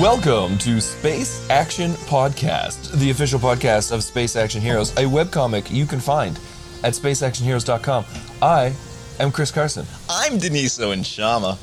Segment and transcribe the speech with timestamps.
[0.00, 5.86] Welcome to Space Action Podcast, the official podcast of Space Action Heroes, a webcomic you
[5.86, 6.38] can find
[6.84, 8.04] at spaceactionheroes.com.
[8.40, 8.72] I
[9.18, 9.84] am Chris Carson.
[10.08, 11.58] I'm Deniso and Shama.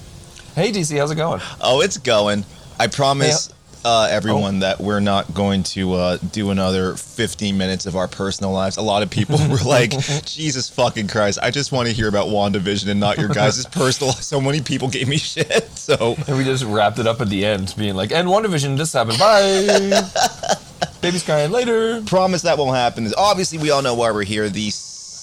[0.53, 1.39] Hey DC, how's it going?
[1.61, 2.43] Oh, it's going.
[2.77, 3.53] I promise
[3.85, 4.59] uh, everyone Oh.
[4.61, 8.77] that we're not going to uh, do another 15 minutes of our personal lives.
[8.77, 9.91] A lot of people were like,
[10.25, 14.11] Jesus fucking Christ, I just want to hear about WandaVision and not your guys' personal.
[14.13, 15.69] So many people gave me shit.
[15.77, 18.91] So, And we just wrapped it up at the end, being like, and WandaVision just
[18.93, 19.19] happened.
[19.19, 20.01] Bye.
[21.01, 22.01] Baby's crying later.
[22.01, 23.07] promise that won't happen.
[23.15, 24.49] Obviously, we all know why we're here.
[24.49, 24.71] The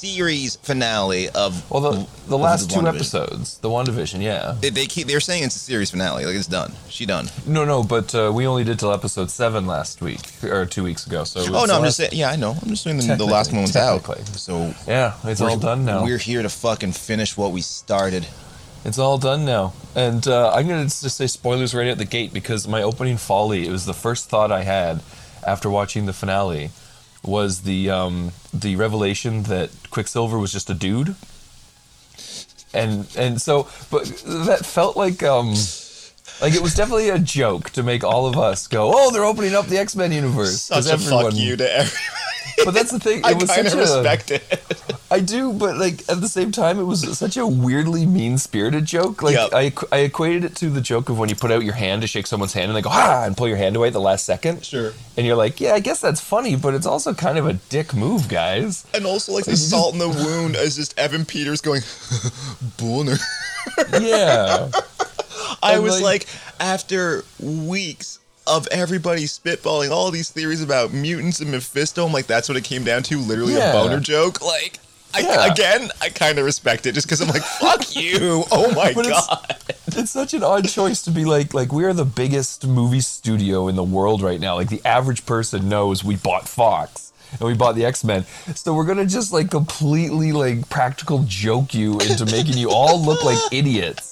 [0.02, 1.70] series finale of.
[1.70, 4.56] Well, the, the last two episodes, the WandaVision, yeah.
[4.60, 5.06] They, they keep.
[5.06, 6.24] They're saying it's a series finale.
[6.24, 6.72] Like it's done.
[6.88, 7.28] She done.
[7.46, 11.06] No, no, but uh, we only did till episode seven last week, or two weeks
[11.06, 11.24] ago.
[11.24, 12.10] So Oh no, I'm just saying.
[12.14, 12.56] Yeah, I know.
[12.60, 14.26] I'm just saying the, the last Technically, one out.
[14.26, 16.04] So Yeah, it's all done now.
[16.04, 18.26] We're here to fucking finish what we started.
[18.84, 19.74] It's all done now.
[19.94, 23.16] And uh, I'm going to just say spoilers right at the gate because my opening
[23.16, 25.00] folly, it was the first thought I had
[25.46, 26.70] after watching the finale
[27.24, 31.14] was the um, the revelation that Quicksilver was just a dude.
[32.74, 34.04] And and so but
[34.46, 35.54] that felt like um
[36.40, 39.54] like it was definitely a joke to make all of us go, "Oh, they're opening
[39.54, 42.21] up the X-Men universe." 'Cause Such a fuck you to everyone.
[42.64, 43.18] But that's the thing.
[43.20, 44.62] It I was kind of a, it.
[45.10, 49.20] I do, but like at the same time, it was such a weirdly mean-spirited joke.
[49.22, 49.50] Like Yep.
[49.52, 52.06] I, I equated it to the joke of when you put out your hand to
[52.08, 54.24] shake someone's hand and they go ah and pull your hand away at the last
[54.24, 54.64] second.
[54.64, 54.92] Sure.
[55.16, 57.94] And you're like, yeah, I guess that's funny, but it's also kind of a dick
[57.94, 58.86] move, guys.
[58.94, 61.82] And also, like the salt in the wound is just Evan Peters going,
[62.78, 63.16] "Boner."
[64.00, 64.70] Yeah.
[65.62, 66.26] I And, was like- like,
[66.60, 72.48] after weeks of everybody spitballing all these theories about mutants and Mephisto, I'm like, that's
[72.48, 73.18] what it came down to.
[73.18, 73.70] Literally Yeah.
[73.70, 74.40] a boner joke.
[74.42, 74.78] Like,
[75.14, 75.52] I, Yeah.
[75.52, 78.44] again, I kind of respect it just because I'm like, fuck you.
[78.50, 79.56] Oh my But it's- god.
[79.88, 83.68] it's such an odd choice to be like like we are the biggest movie studio
[83.68, 84.54] in the world right now.
[84.56, 88.24] Like the average person knows we bought Fox and we bought the X-Men.
[88.54, 93.22] So we're gonna just like completely like practical joke you into making you all look
[93.22, 94.11] like idiots.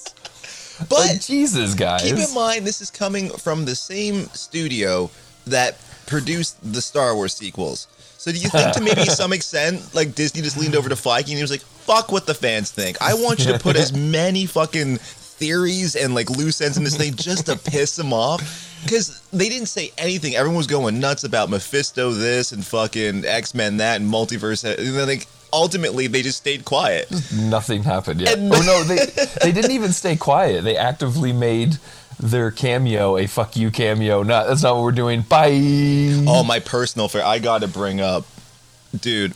[0.89, 2.03] But like Jesus, guys.
[2.03, 5.09] Keep in mind, this is coming from the same studio
[5.47, 5.77] that
[6.07, 7.87] produced the Star Wars sequels.
[8.17, 11.21] So do you think to maybe some extent, like Disney just leaned over to Feige
[11.21, 13.01] and he was like, "Fuck what the fans think.
[13.01, 16.97] I want you to put as many fucking theories and like loose ends in this
[16.97, 20.35] thing just to piss them off." Because they didn't say anything.
[20.35, 24.63] Everyone was going nuts about Mephisto this and fucking X Men that and multiverse.
[24.63, 27.09] And then like ultimately they just stayed quiet.
[27.35, 28.37] Nothing happened yet.
[28.37, 29.05] And- oh no, they
[29.43, 30.63] they didn't even stay quiet.
[30.63, 31.77] They actively made
[32.19, 34.23] their cameo a fuck you cameo.
[34.23, 35.21] Not that's not what we're doing.
[35.21, 35.51] Bye.
[36.27, 37.25] Oh, my personal fair.
[37.25, 38.25] I got to bring up,
[38.99, 39.33] dude.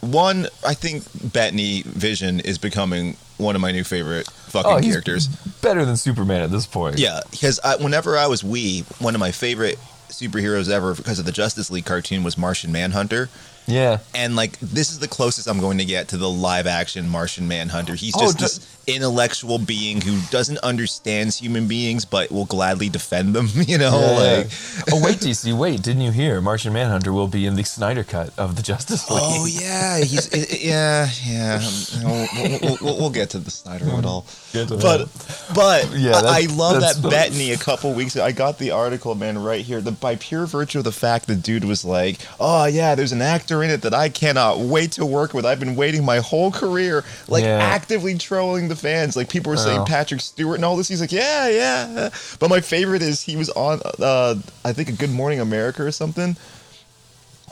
[0.00, 5.28] One, I think Bettany Vision is becoming one of my new favorite fucking Oh, characters.
[5.62, 6.98] better than Superman at this point.
[6.98, 9.78] Yeah, because I, whenever I was wee, one of my favorite
[10.10, 13.30] superheroes ever because of the Justice League cartoon was Martian Manhunter.
[13.66, 13.98] Yeah.
[14.14, 17.48] And like this is the closest I'm going to get to the live action Martian
[17.48, 17.94] Manhunter.
[17.94, 22.90] He's Oh, just d- this intellectual being who doesn't understand human beings but will gladly
[22.90, 23.98] defend them, you know?
[23.98, 24.36] Yeah.
[24.36, 24.46] Like
[24.92, 25.82] oh wait, DC, wait!
[25.82, 26.40] Didn't you hear?
[26.42, 29.24] Martian Manhunter will be in the Snyder cut of the Justice oh, League.
[29.24, 31.60] Oh yeah, he's yeah yeah.
[32.04, 32.28] We'll,
[32.60, 35.08] we'll, we'll, we'll get to the Snyder it all, but
[35.54, 38.14] but Yeah, I, I love that the- Bettany a couple weeks.
[38.16, 38.24] ago.
[38.24, 39.80] I got the article, man, right here.
[39.80, 43.22] The by pure virtue of the fact the dude was like, oh yeah, there's an
[43.22, 45.46] actor in it that I cannot wait to work with.
[45.46, 47.58] I've been waiting my whole career, like Yeah.
[47.58, 49.16] actively trolling the fans.
[49.16, 49.84] Like people were saying Oh.
[49.84, 50.88] Patrick Stewart and all this.
[50.88, 52.08] He's like, yeah yeah.
[52.38, 54.34] But my favorite is he was on uh,
[54.64, 56.36] I think a Good Morning America or something.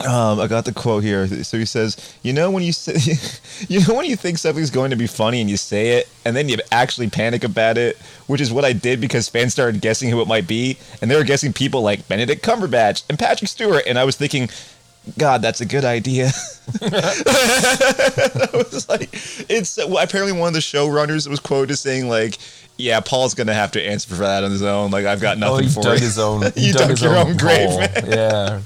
[0.03, 1.27] Um, I got the quote here.
[1.43, 2.95] So he says, "You know when you say,
[3.69, 6.35] you know when you think something's going to be funny and you say it, and
[6.35, 7.95] then you actually panic about it,
[8.25, 11.15] which is what I did because fans started guessing who it might be, and they
[11.15, 14.49] were guessing people like Benedict Cumberbatch and Patrick Stewart, and I was thinking."
[15.17, 16.31] God, that's a good idea.
[16.81, 19.09] I was like,
[19.49, 22.37] it's well, apparently one of the showrunners was quoted as saying like,
[22.77, 24.91] "Yeah, Paul's gonna have to answer for that on his own.
[24.91, 26.41] Like, I've got Oh, nothing he for dug it." his own.
[26.55, 28.05] You dug dug his your own, own grave, man.
[28.07, 28.61] Yeah.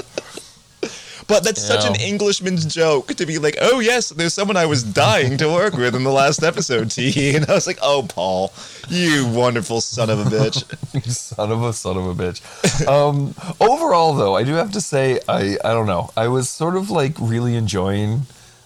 [1.28, 4.82] But that's such an Englishman's joke to be like, oh yes, there's someone I was
[4.84, 7.12] dying to work with in the last episode, T.
[7.36, 8.54] And I was like, oh Paul,
[8.88, 10.64] you wonderful son of a bitch.
[11.12, 12.40] son of a son of a bitch.
[12.88, 16.10] Um, overall, though, I do have to say, I I don't know.
[16.16, 18.22] I was sort of like really enjoying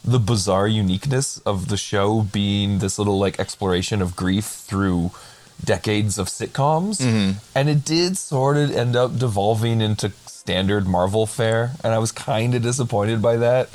[0.05, 5.11] the bizarre uniqueness of the show being this little like exploration of grief through
[5.63, 7.31] decades of sitcoms, Mm-hmm.
[7.55, 12.11] and it did sort of end up devolving into standard Marvel fare, and I was
[12.11, 13.69] kind of disappointed by that.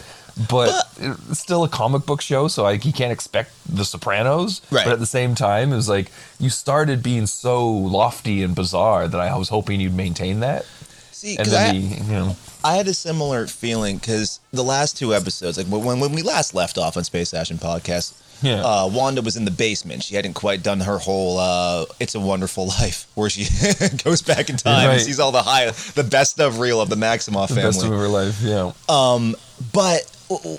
[0.50, 4.60] But it's still a comic book show, so like you can't expect The Sopranos.
[4.70, 4.84] Right.
[4.84, 9.08] But at the same time, it was like you started being so lofty and bizarre
[9.08, 10.66] that I was hoping you'd maintain that.
[11.12, 14.64] See, And because I, then the, you know, I had a similar feeling because the
[14.64, 18.12] last two episodes, like when when we last left off on Space Action Podcast,
[18.42, 18.62] Yeah.
[18.62, 20.02] uh, Wanda was in the basement.
[20.02, 23.46] She hadn't quite done her whole uh, "It's a Wonderful Life" where she
[24.04, 26.96] goes back in time and sees all the high, the best of real of the
[26.96, 27.62] Maximoff the family.
[27.70, 28.40] best of her life.
[28.42, 28.72] Yeah.
[28.88, 29.36] Um,
[29.72, 30.02] But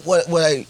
[0.04, 0.66] what what I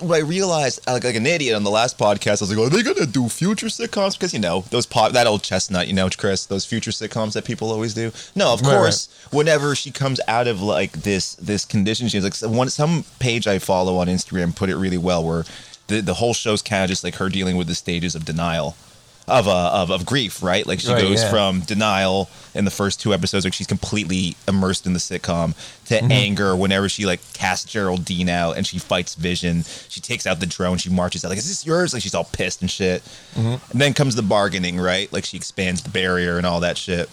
[0.00, 2.68] what I realized, like, like an idiot on the last podcast, I was like, "Are
[2.68, 6.08] they gonna do future sitcoms?" Because you know those pop that old chestnut, you know,
[6.16, 8.10] Chris, those future sitcoms that people always do.
[8.34, 9.08] No, of Right, course.
[9.30, 13.58] Whenever she comes out of like this this condition, she's like one some page I
[13.60, 15.44] follow on Instagram put it really well, where
[15.88, 18.76] the the whole show's kind of just like her dealing with the stages of denial.
[19.30, 20.66] Of, uh, of of grief, right?
[20.66, 21.28] Like she Right, goes yeah.
[21.28, 25.52] from denial in the first two episodes, like she's completely immersed in the sitcom,
[25.88, 26.10] to Mm-hmm.
[26.10, 29.64] anger whenever she like casts Geraldine out and she fights Vision.
[29.90, 30.78] She takes out the drone.
[30.78, 33.02] She marches out like, "Is this yours?" Like she's all pissed and shit.
[33.34, 33.70] Mm-hmm.
[33.72, 35.12] And then comes the bargaining, right?
[35.12, 37.10] Like she expands the barrier and all that shit,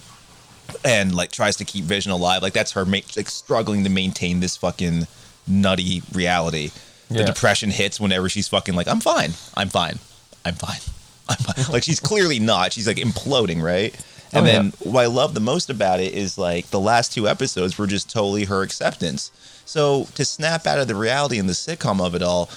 [0.85, 2.41] and like tries to keep Vision alive.
[2.41, 5.05] Like that's her ma- like struggling to maintain this fucking
[5.47, 6.71] nutty reality.
[7.09, 7.25] The Yeah.
[7.25, 9.33] depression hits whenever she's fucking like, "I'm fine.
[9.55, 9.99] I'm fine.
[10.43, 10.79] I'm fine."
[11.29, 11.65] I'm fine.
[11.71, 12.73] like she's clearly not.
[12.73, 13.95] She's like imploding, right?
[14.33, 14.91] And Oh, then yeah.
[14.91, 18.11] what I love the most about it is like the last two episodes were just
[18.11, 19.31] totally her acceptance.
[19.65, 22.49] So to snap out of the reality and the sitcom of it all,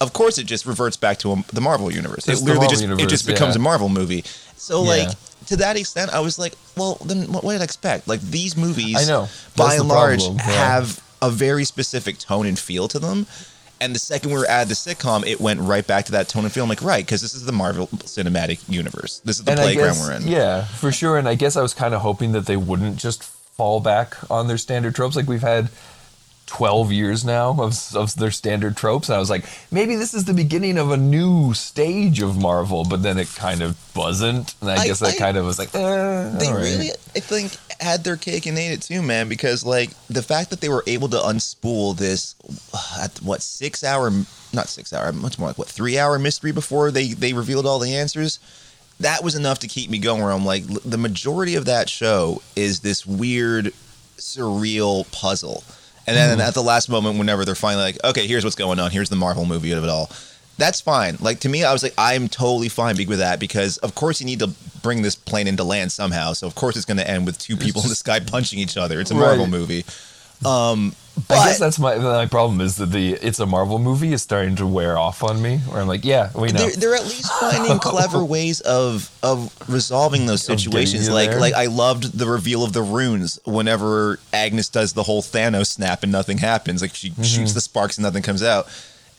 [0.00, 2.26] of course, it just reverts back to um, the Marvel universe.
[2.28, 3.60] It's it literally just it just becomes yeah.
[3.60, 4.24] a Marvel movie.
[4.56, 5.08] So like
[5.46, 8.08] to that extent, I was like, well, then what, what did I expect?
[8.08, 9.28] Like these movies, I know.
[9.56, 13.26] by and large, problem, have a very specific tone and feel to them.
[13.80, 16.44] And the second we were at the sitcom, it went right back to that tone
[16.44, 16.62] and feel.
[16.62, 19.20] I'm like, right, because this is the Marvel Cinematic Universe.
[19.24, 20.26] This is the and playground guess, we're in.
[20.28, 21.18] Yeah, for sure.
[21.18, 24.48] And I guess I was kind of hoping that they wouldn't just fall back on
[24.48, 25.16] their standard tropes.
[25.16, 25.68] Like we've had
[26.56, 29.08] 12 years now of, of their standard tropes.
[29.08, 32.84] And I was like, maybe this is the beginning of a new stage of Marvel,
[32.84, 34.54] but then it kind of wasn't.
[34.60, 36.62] And I, I- guess that I- kind of was like, eh, They right.
[36.62, 39.28] really, I think, had their cake and ate it too, man.
[39.28, 42.36] Because like the fact that they were able to unspool this,
[43.00, 44.10] at what six hour,
[44.52, 47.80] not six hour, much more like what three hour mystery before they they revealed all
[47.80, 48.38] the answers.
[49.00, 50.22] That was enough to keep me going.
[50.22, 53.72] Where I'm like, the majority of that show is this weird,
[54.18, 55.64] surreal puzzle,
[56.06, 56.42] and then hmm.
[56.42, 58.90] at the last moment, whenever they're finally like, okay, here's what's going on.
[58.90, 60.10] Here's the Marvel movie of it all.
[60.56, 61.16] That's fine.
[61.20, 64.26] Like to me, I was like, I'm totally fine with that because of course you
[64.26, 64.48] need to
[64.82, 66.32] bring this plane into land somehow.
[66.32, 68.76] So of course it's going to end with two people in the sky punching each
[68.76, 69.00] other.
[69.00, 69.84] It's a Marvel movie.
[70.44, 70.94] Um,
[71.28, 74.20] but I guess that's my my problem is that the it's a Marvel movie is
[74.20, 75.58] starting to wear off on me.
[75.58, 76.58] Where I'm like, yeah, we know.
[76.58, 81.08] they're, they're at least finding clever ways of of resolving those situations.
[81.08, 81.40] Like there.
[81.40, 86.02] like I loved the reveal of the runes whenever Agnes does the whole Thanos snap
[86.02, 86.82] and nothing happens.
[86.82, 87.22] Like she Mm-hmm.
[87.22, 88.66] shoots the sparks and nothing comes out.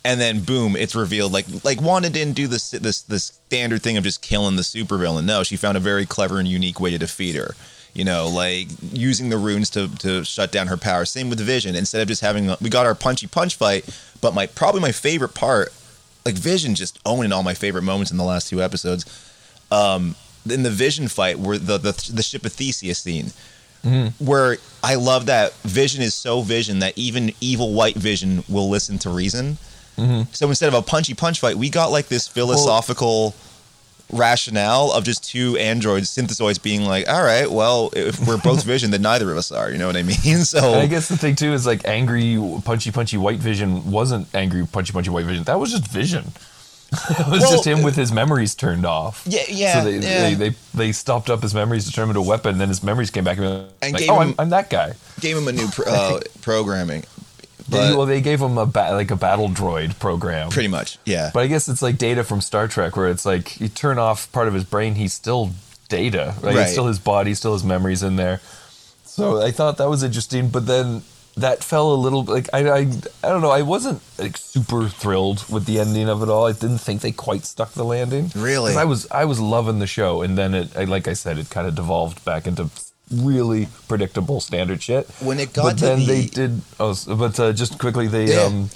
[0.04, 1.32] And then boom, it's revealed.
[1.32, 5.24] Like like Wanda didn't do this this this standard thing of just killing the supervillain.
[5.24, 7.56] No, she found a very clever and unique way to defeat her.
[7.96, 11.06] You know, like using the runes to to shut down her power.
[11.06, 11.76] Same with Vision.
[11.76, 13.90] Instead of just having we got our punchy punch fight,
[14.22, 15.74] but my probably my favorite part
[16.26, 19.06] like Vision just owning all my favorite moments in the last two episodes.
[19.72, 20.16] Um,
[20.50, 23.32] in the Vision fight, where the the, the ship of Theseus scene,
[24.20, 28.98] where I love that Vision is so Vision that even evil White Vision will listen
[29.00, 29.58] to reason.
[30.34, 33.34] So instead of a punchy punch fight, we got like this philosophical
[34.12, 38.92] rationale of just two androids, synthesoids, being like, "All right, well, if we're both Vision,
[38.92, 40.16] then neither of us are." You know what I mean?
[40.46, 44.28] So And I guess the thing too is like angry, punchy, punchy white vision wasn't
[44.36, 45.44] angry, punchy, punchy white vision.
[45.46, 46.26] That was just vision.
[47.10, 49.24] it was Well, just him with his memories turned off.
[49.28, 50.30] Yeah, yeah, So they, yeah.
[50.30, 52.58] they, they they stopped up his memories to turn him into a weapon.
[52.60, 54.94] Then his memories came back and, like, gave oh, him- I'm, I'm that guy.
[55.20, 57.04] gave him a new pro- uh, programming.
[57.68, 60.50] They- But well, they gave him a ba- like a battle droid program.
[60.50, 61.32] pretty much, yeah.
[61.34, 64.32] But I guess it's like Data from Star Trek, where it's like you turn off
[64.32, 65.52] part of his brain, he's still
[65.90, 66.56] Data, right?
[66.56, 66.58] Right.
[66.64, 68.40] It's still his body, still his memories in there.
[69.06, 71.04] So I thought that was interesting, but then
[71.38, 72.78] that fell a little like I I,
[73.24, 73.52] I don't know.
[73.52, 76.46] I wasn't like super thrilled with the ending of it all.
[76.48, 78.32] I didn't think they quite stuck the landing.
[78.36, 81.38] Really, I was I was loving the show, and then it I, like I said,
[81.38, 82.70] it kind of devolved back into
[83.12, 85.08] really predictable standard shit.
[85.22, 86.62] When it got but to then the- they did.
[86.80, 88.42] Oh, but uh, just quickly they Yeah.
[88.44, 88.70] um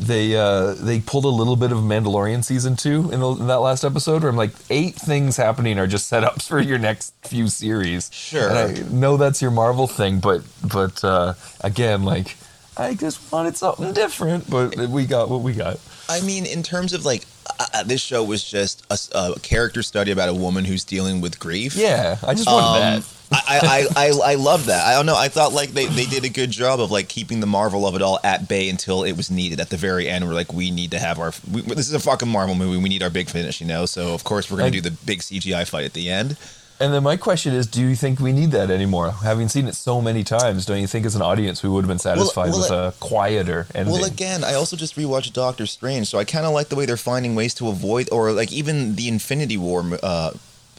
[0.00, 3.60] they uh they pulled a little bit of Mandalorian season two in, the, in that
[3.60, 7.48] last episode where I'm like eight things happening are just setups for your next few
[7.48, 8.08] series.
[8.12, 8.48] Sure.
[8.48, 12.36] And I know that's your Marvel thing, but but uh, again, like
[12.76, 15.80] I just wanted something different, but we got what we got.
[16.08, 17.24] I mean, in terms of like,
[17.58, 21.40] uh, uh, this show was just a character study about a woman who's dealing with
[21.40, 21.74] grief.
[21.74, 23.04] Yeah, I just wanted Um, that.
[23.30, 24.86] I, I, I, I love that.
[24.86, 25.16] I don't know.
[25.16, 27.94] I thought like they, they did a good job of like keeping the marvel of
[27.94, 29.60] it all at bay until it was needed.
[29.60, 31.32] At the very end, we're like, we need to have our.
[31.50, 32.82] We, this is a fucking Marvel movie.
[32.82, 33.86] We need our big finish, you know.
[33.86, 36.36] So of course we're gonna do the big CGI fight at the end.
[36.80, 39.10] And then my question is, do you think we need that anymore?
[39.10, 41.88] Having seen it so many times, don't you think as an audience we would have
[41.88, 43.92] been satisfied well, with a quieter ending?
[43.92, 46.86] Well, again, I also just rewatched Doctor Strange, so I kind of like the way
[46.86, 50.30] they're finding ways to avoid, or like even the Infinity War uh,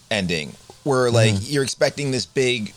[0.09, 1.15] ending, where mm-hmm.
[1.15, 2.73] like you're expecting this big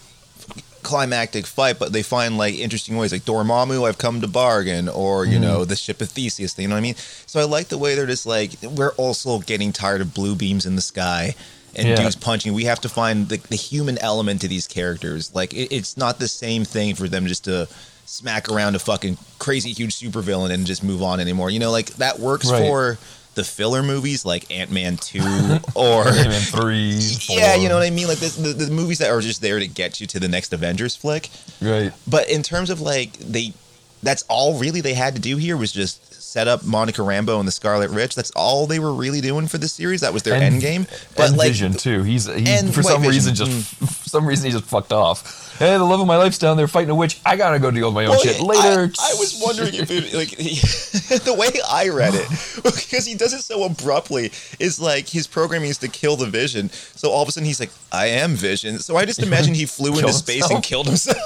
[0.83, 5.25] climactic fight, but they find like interesting ways, like Dormammu, I've come to bargain, or
[5.25, 5.43] you mm-hmm.
[5.43, 6.59] know the ship of Theseus.
[6.59, 6.97] You know what I mean?
[6.97, 10.67] So I like the way they're just like we're also getting tired of blue beams
[10.67, 11.35] in the sky.
[11.75, 11.97] And Yeah.
[11.97, 12.53] dudes punching.
[12.53, 15.35] We have to find the, the human element to these characters.
[15.35, 17.67] Like it, it's not the same thing for them just to
[18.05, 21.49] smack around a fucking crazy huge supervillain and just move on anymore.
[21.49, 22.61] You know, like that works Right.
[22.61, 22.99] for
[23.35, 25.21] the filler movies like Ant Man two
[25.75, 28.09] or Ant-Man three, yeah, you know what I mean.
[28.09, 30.53] Like this, the, the movies that are just there to get you to the next
[30.53, 31.31] Avengers flick.
[31.61, 31.93] right?
[32.07, 33.53] But in terms of like they,
[34.03, 37.47] that's all really they had to do here was just set up Monica Rambeau and
[37.47, 38.15] the Scarlet Witch.
[38.15, 40.01] That's all they were really doing for the series.
[40.01, 40.87] That was their And- end game.
[41.15, 42.03] But and like Vision too.
[42.03, 45.41] He's he, for some Vision, reason just for some reason he just fucked off.
[45.59, 47.21] Hey, the love of my life's down there fighting a witch.
[47.27, 48.91] I gotta go deal with my own Well, shit later.
[48.99, 50.55] I, was wondering if it, like he,
[51.19, 52.27] the way I read it
[52.65, 56.71] because he does it so abruptly is like his programming is to kill the Vision.
[56.71, 59.67] So all of a sudden he's like, "I am Vision." So I just imagine he
[59.67, 61.19] flew into Killed space and killed himself.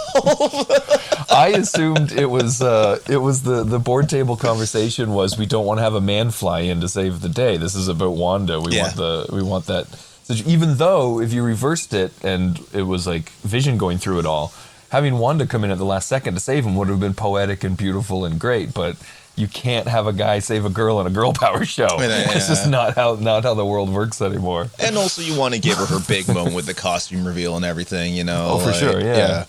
[1.31, 5.47] I assumed it was uh, Uh, it was the the board table conversation was we
[5.47, 7.57] don't want to have a man fly in to save the day.
[7.57, 8.61] This is about Wanda.
[8.61, 8.83] We Yeah.
[8.83, 9.87] want the we want that.
[10.25, 14.27] So even though if you reversed it and it was like Vision going through it
[14.27, 14.53] all,
[14.91, 17.63] having Wanda come in at the last second to save him would have been poetic
[17.65, 18.75] and beautiful and great.
[18.75, 18.97] But
[19.37, 21.89] you can't have a guy save a girl in a girl power show.
[22.01, 22.33] Yeah.
[22.35, 24.69] It's just not how not how the world works anymore.
[24.81, 27.65] and also, you want to give her her big moment with the costume reveal and
[27.65, 28.15] everything.
[28.15, 29.45] You know, Oh, for like, sure, yeah.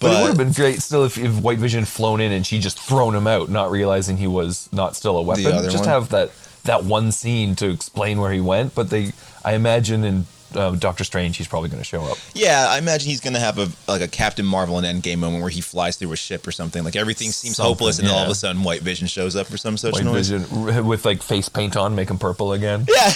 [0.00, 2.58] But, it would have been great still if, if White Vision flown in and she
[2.58, 5.44] just thrown him out, not realizing he was not still a weapon.
[5.44, 5.88] Just one?
[5.88, 6.30] have that
[6.64, 8.74] that one scene to explain where he went.
[8.74, 9.12] But they,
[9.44, 12.18] I imagine in uh, Doctor Strange, he's probably going to show up.
[12.34, 15.50] Yeah, I imagine he's gonna have a like a Captain Marvel and Endgame moment where
[15.50, 16.84] he flies through a ship or something.
[16.84, 19.46] Like everything seems Something, hopeless, and then all of a sudden, White Vision shows up
[19.46, 20.30] for some such White noise.
[20.30, 22.86] Vision with like face paint on, make him purple again.
[22.88, 23.10] Yeah,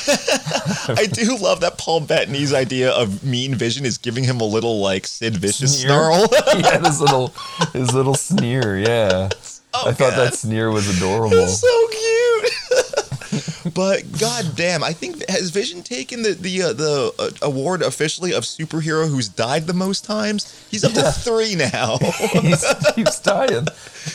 [0.89, 4.81] I do love that Paul Bettany's idea of Mean Vision is giving him a little
[4.81, 5.89] like Sid Vicious Sneer.
[5.89, 6.27] snarl.
[6.59, 7.35] yeah, his little
[7.73, 8.79] his little sneer.
[8.79, 9.29] Yeah,
[9.77, 11.37] Oh, I thought that sneer was adorable.
[11.37, 12.24] It's so cute.
[13.73, 18.33] But god damn, I think has Vision taken the the uh, the uh, award officially
[18.33, 20.67] of superhero who's died the most times?
[20.71, 21.99] He's up to three now.
[21.99, 22.55] he
[22.95, 23.67] keeps dying.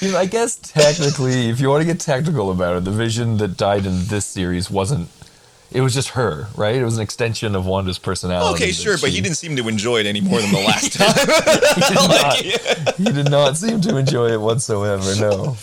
[0.02, 3.38] You know, I guess technically, if you want to get technical about it, the vision
[3.38, 5.10] that died in this series wasn't.
[5.72, 6.76] It was just her, right?
[6.76, 8.56] It was an extension of Wanda's personality.
[8.56, 11.14] okay, sure, but he didn't seem to enjoy it any more than the last time.
[11.76, 12.92] He did, Like, not, yeah.
[12.98, 15.16] he did not seem to enjoy it whatsoever.
[15.20, 15.56] No.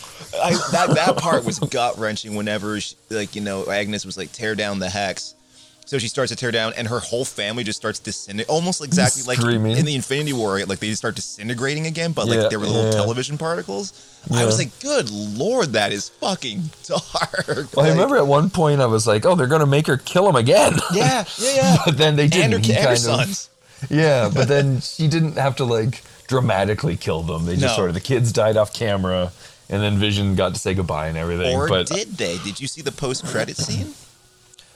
[0.46, 2.34] I, that that part was gut wrenching.
[2.34, 5.34] Whenever she, like you know Agnes was like tear down the hex,
[5.84, 9.22] so she starts to tear down, and her whole family just starts disintegrating, almost exactly
[9.22, 9.76] like Screaming.
[9.76, 12.84] in the Infinity War, like they start disintegrating again, but like Yeah, they were little
[12.86, 12.90] yeah.
[12.92, 14.12] television particles.
[14.34, 17.74] I was like, good lord, that is fucking dark.
[17.76, 20.28] Well, I remember at one point I was like, "Oh, they're gonna make her kill
[20.28, 21.76] him again." Yeah, yeah, yeah.
[21.86, 22.44] but then they didn't.
[22.44, 23.48] and her, He and her kind of-
[23.90, 27.44] Yeah, but then she didn't have to like dramatically kill them.
[27.46, 27.76] They just No.
[27.76, 29.30] sort of the kids died off camera,
[29.68, 31.56] and then Vision got to say goodbye and everything.
[31.56, 32.38] Or but did they?
[32.38, 33.94] Did you see the post-credit scene?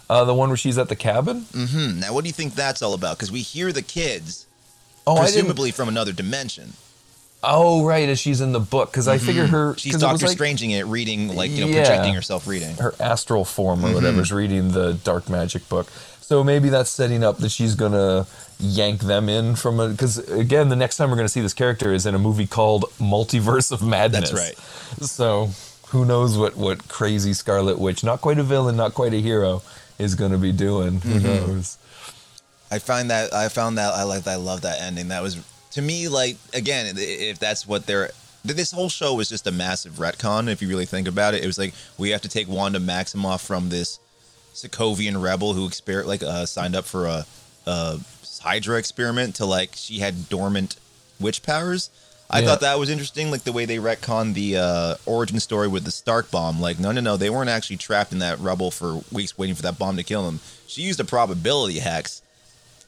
[0.08, 1.42] uh, the one where she's at the cabin.
[1.52, 2.00] Mm-hmm.
[2.00, 3.16] Now, what do you think that's all about?
[3.16, 4.46] Because we hear the kids,
[5.06, 6.72] Oh, presumably from another dimension.
[7.42, 9.78] Oh, right, as she's in the book because I figure her Mm-hmm.
[9.78, 11.84] She's 'cause Doctor like Stranging it, reading like you know, Yeah.
[11.86, 12.76] projecting herself reading.
[12.76, 13.94] her astral form or Mm-hmm.
[13.94, 15.86] whatever is reading the dark magic book.
[16.20, 18.26] So maybe that's setting up that she's gonna
[18.60, 21.92] yank them in from a because again, the next time we're gonna see this character
[21.92, 24.30] is in a movie called Multiverse of Madness.
[24.30, 24.56] That's right.
[25.06, 25.50] So
[25.88, 29.62] who knows what what crazy Scarlet Witch, not quite a villain, not quite a hero,
[29.98, 31.00] is gonna be doing.
[31.00, 31.24] Who Mm-hmm.
[31.26, 31.78] knows?
[32.70, 35.08] I find that I found that I like I love that ending.
[35.08, 35.36] That was
[35.72, 38.10] to me like again, if that's what they're
[38.44, 40.48] this whole show was just a massive retcon.
[40.48, 43.44] If you really think about it, it was like we have to take Wanda Maximoff
[43.44, 43.98] from this
[44.54, 47.26] Sokovian rebel who exper- like uh, signed up for a,
[47.66, 47.98] a
[48.38, 50.76] Hydra experiment to like she had dormant
[51.18, 51.90] witch powers.
[52.32, 52.46] I Yeah.
[52.46, 55.90] thought that was interesting, like the way they retconned the uh, origin story with the
[55.90, 56.60] Stark bomb.
[56.60, 59.62] Like, no, no, no, they weren't actually trapped in that rubble for weeks waiting for
[59.62, 60.38] that bomb to kill them.
[60.68, 62.22] She used a probability hex,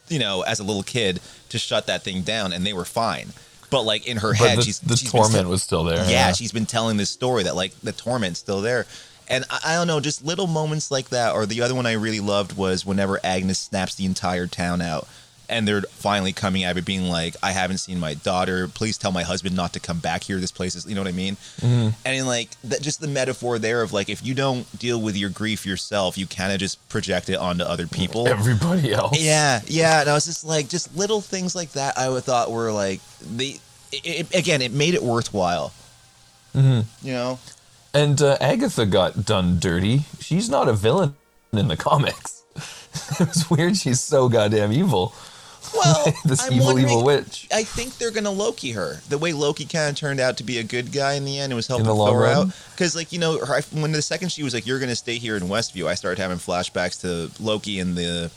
[0.09, 3.33] you know, as a little kid to shut that thing down, and they were fine.
[3.69, 6.09] but like in her But head, the, she's the she's torment sa- was still there.
[6.09, 8.87] yeah, she's been telling this story that like the torment's still there.
[9.29, 11.33] And I, I don't know, just little moments like that.
[11.33, 15.09] Or the other one I really loved was whenever Agnes snaps the entire town out,
[15.53, 18.69] and they're finally coming at it, being like, "I haven't seen my daughter.
[18.69, 20.39] Please tell my husband not to come back here.
[20.39, 21.89] This place is, you know what I mean?" Mm-hmm.
[22.05, 25.17] And in like that, just the metaphor there of like, if you don't deal with
[25.17, 28.27] your grief yourself, you kind of just project it onto other people.
[28.29, 29.21] everybody else.
[29.21, 30.01] Yeah, yeah.
[30.01, 31.99] And I was just like, just little things like that.
[31.99, 33.59] I would thought were like the.
[34.35, 35.73] Again, it made it worthwhile.
[36.55, 37.07] Mm-hmm.
[37.07, 37.39] You know.
[37.95, 40.05] And uh, Agatha got done dirty.
[40.19, 41.15] She's not a villain
[41.53, 42.43] in the comics.
[43.21, 43.77] it was weird.
[43.77, 45.15] She's so goddamn evil.
[45.75, 47.49] Well, this I'm evil, evil witch.
[47.53, 50.59] I think they're gonna Loki her the way Loki kind of turned out to be
[50.59, 51.53] a good guy in the end.
[51.53, 54.55] It was helping Thor out because, like you know, her, when the second she was
[54.55, 58.31] like, "You're gonna stay here in Westview," I started having flashbacks to Loki in the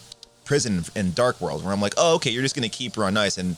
[0.45, 3.17] prison in Dark World, where I'm like, "Oh, okay, you're just gonna keep her on
[3.17, 3.55] ice." And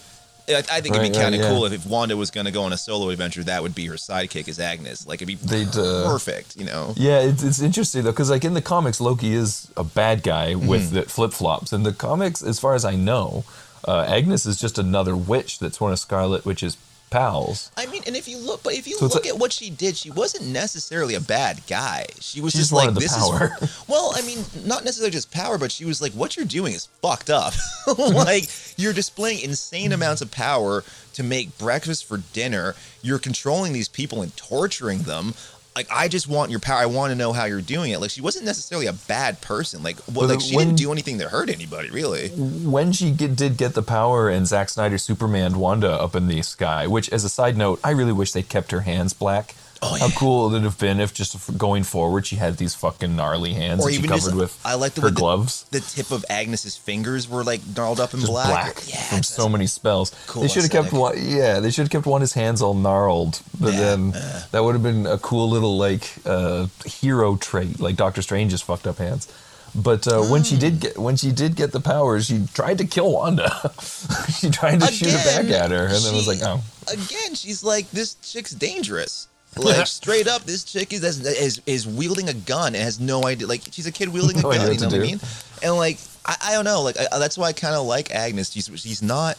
[0.50, 1.50] I, I think it'd be kind of yeah.
[1.50, 3.96] cool if, if Wanda was gonna go on a solo adventure, that would be her
[3.96, 5.05] sidekick as Agnes.
[5.05, 6.93] Like it'd be They'd, uh, perfect, you know.
[6.96, 10.53] Yeah, it's, it's interesting though, because like in the comics, Loki is a bad guy
[10.53, 10.67] Mm-hmm.
[10.67, 11.74] with the flip flops.
[11.74, 13.43] In the comics, as far as I know,
[13.88, 16.77] uh, Agnes is just another witch that's one of Scarlet Witch's
[17.10, 17.72] pals.
[17.77, 19.69] I mean, and if you look, but if you So look like- at what she
[19.69, 22.05] did, she wasn't necessarily a bad guy.
[22.19, 23.55] She was just like the this power.
[23.62, 23.84] is.
[23.88, 26.88] Well, I mean, not necessarily just power, but she was like, what you're doing is
[27.01, 27.53] fucked up.
[27.98, 32.75] like you're displaying insane amounts of power to make breakfast for dinner.
[33.01, 35.34] You're controlling these people and torturing them.
[35.77, 36.79] Like I just want your power.
[36.79, 38.01] I want to know how you're doing it.
[38.01, 39.84] Like she wasn't necessarily a bad person.
[39.84, 42.29] Like what, Well, like she when- didn't do anything that hurt anybody, really.
[42.29, 46.41] when she get, did get the power and Zack Snyder Superman Wanda up in the
[46.41, 49.53] sky, which as a side note, I really wish they kept her hands black.
[49.81, 50.12] Oh, How yeah.
[50.17, 53.81] cool would it have been if just going forward she had these fucking gnarly hands
[53.81, 55.63] Or that she even covered just, with I like the her way the- gloves.
[55.72, 58.48] The tip of Agnes's fingers were like gnarled up in just black.
[58.48, 60.15] black, Yeah, from so many spells.
[60.27, 61.13] Cool they should have kept one.
[61.17, 63.39] Yeah, they should have kept one his hands all gnarled.
[63.60, 64.43] But Yeah, then uh.
[64.52, 68.88] that would have been a cool little like uh, hero trait, like Doctor Strange's fucked
[68.88, 69.28] up hands.
[69.75, 70.60] But uh, when she Mm.
[70.60, 73.71] did get when she did get the powers, she tried to kill Wanda.
[74.39, 77.63] she tried to shoot it back at her, and then was like, "Oh, again, she's
[77.63, 79.28] like, this chick's dangerous.
[79.60, 83.48] Like straight up, this chick is is is wielding a gun and has no idea.
[83.48, 84.67] Like she's a kid wielding a No idea gun.
[84.70, 85.12] what You know to what I do.
[85.12, 85.20] mean?
[85.63, 86.82] And like I, I don't know.
[86.82, 88.52] Like I, that's why I kind of like Agnes.
[88.52, 89.38] She's she's not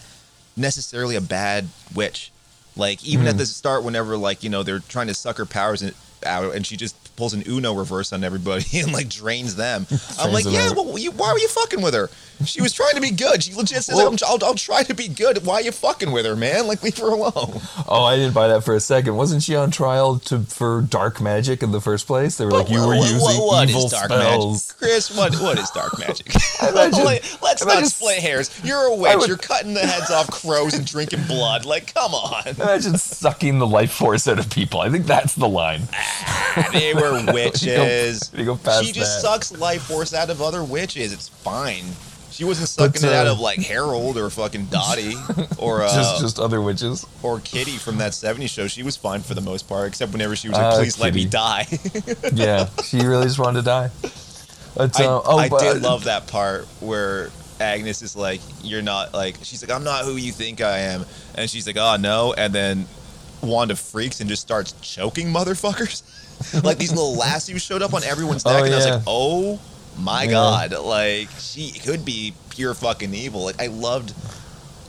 [0.57, 2.33] necessarily a bad witch.
[2.76, 3.31] Like even Hmm.
[3.31, 5.92] at the start, whenever like you know they're trying to suck her powers in,
[6.24, 9.87] out, and she just pulls an Uno reverse on everybody and like drains them.
[10.18, 12.09] I'm like, yeah, well, you, why were you fucking with her?
[12.44, 13.42] She was trying to be good.
[13.42, 15.44] She legit says, Well- I'll, I'll try to be good.
[15.44, 16.68] Why are you fucking with her, man?
[16.68, 17.61] Like leave her alone.
[17.88, 19.16] oh, I didn't buy that for a second.
[19.16, 22.37] Wasn't she on trial to for dark magic in the first place?
[22.38, 24.78] They were like, "You were What- using what- what is evil dark spells." magic?
[24.78, 26.33] Chris, what what is dark magic?
[26.62, 28.52] Imagine- Let- Let's not split hairs.
[28.62, 29.16] You're a witch.
[29.16, 31.64] would- You're cutting the heads off crows and drinking blood.
[31.66, 32.46] Like, come on.
[32.46, 34.78] Imagine sucking the life force out of people.
[34.81, 35.88] I think that's the line.
[36.72, 38.30] They were witches.
[38.34, 39.28] you go past she just that.
[39.28, 41.12] sucks life force out of other witches.
[41.12, 41.84] It's fine.
[42.30, 45.14] She wasn't sucking But, it out uh, of like Harold or fucking Dottie
[45.58, 47.04] or uh, just just other witches.
[47.22, 48.68] or Kitty from that '70s show.
[48.68, 51.14] She was fine for the most part, except whenever she was like, Uh, "Please let
[51.14, 51.66] me die."
[52.32, 53.90] Yeah, she really just wanted to die.
[54.76, 58.82] But, I, uh, oh, I but, did love that part where Agnes is like, "You're
[58.82, 61.96] not like." She's like, "I'm not who you think I am," and she's like, "Oh
[61.96, 62.86] no," and then
[63.42, 66.02] Wanda freaks and just starts choking motherfuckers.
[66.64, 68.94] like these little lassies showed up on everyone's neck, Oh, and I was yeah.
[68.94, 69.61] like, "Oh
[69.98, 70.31] my Yeah.
[70.31, 73.44] god!" Like she could be pure fucking evil.
[73.44, 74.12] Like I loved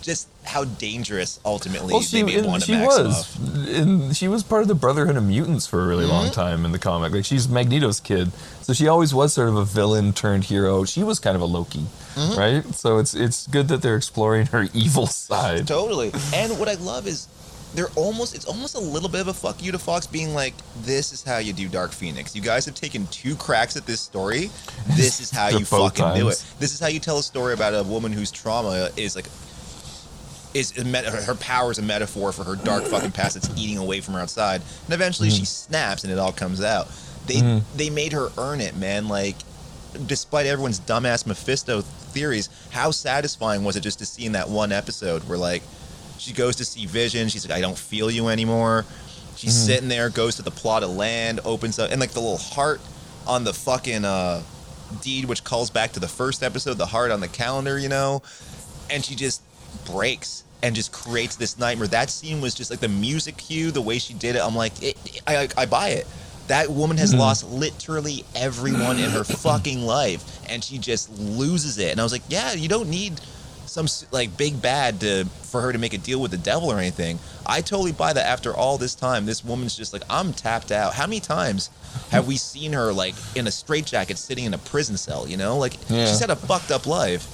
[0.02, 4.68] just how dangerous ultimately Well, they she, made she was, and she was part of
[4.68, 6.34] the Brotherhood of Mutants for a really long Mm-hmm.
[6.34, 7.12] time in the comic.
[7.12, 8.32] Like she's Magneto's kid,
[8.62, 10.86] so she always was sort of a villain turned hero.
[10.86, 11.86] She was kind of a Loki,
[12.16, 12.40] Mm-hmm.
[12.40, 12.76] right?
[12.76, 15.68] So it's it's good that they're exploring her evil side.
[15.68, 16.12] Totally.
[16.34, 17.28] And what I love is
[17.76, 20.54] they're almost it's almost a little bit of a fuck you to Fox being like,
[20.82, 22.36] this is how you do Dark Phoenix.
[22.36, 24.50] You guys have taken two cracks at this story.
[24.96, 26.44] This is how you fucking do it.
[26.60, 29.28] This is how you tell a story about a woman whose trauma is like
[30.54, 34.02] is met- her power is a metaphor for her dark fucking past that's eating away
[34.02, 34.62] from her outside.
[34.86, 36.88] And eventually she snaps and it all comes out.
[37.28, 39.08] They they made her earn it, man.
[39.08, 39.36] Like
[40.08, 44.72] despite everyone's dumbass Mephisto theories, how satisfying was it just to see in that one
[44.72, 45.62] episode where like
[46.20, 48.86] she goes to see Vision, she's like, I don't feel you anymore.
[49.36, 52.38] She's sitting there, goes to the plot of land, opens up, and like the little
[52.38, 52.82] heart
[53.26, 54.44] on the fucking uh,
[55.02, 58.22] deed, which calls back to the first episode, the heart on the calendar, you know,
[58.90, 59.42] and she just
[59.86, 61.88] breaks and just creates this nightmare.
[61.88, 64.42] That scene was just like the music cue, the way she did it.
[64.42, 66.08] I'm like, it, I, I, I buy it.
[66.48, 71.92] That woman has lost literally everyone in her fucking life, and she just loses it.
[71.92, 73.22] And I was like, yeah, you don't need
[73.70, 76.78] some like big bad to for her to make a deal with the devil or
[76.78, 77.20] anything.
[77.46, 78.26] I totally buy that.
[78.26, 80.94] After all this time, this woman's just like, I'm tapped out.
[80.94, 81.70] How many times
[82.12, 85.28] have we seen her like in a straitjacket, sitting in a prison cell?
[85.28, 86.06] You know, like Yeah.
[86.06, 87.28] she's had a fucked up life.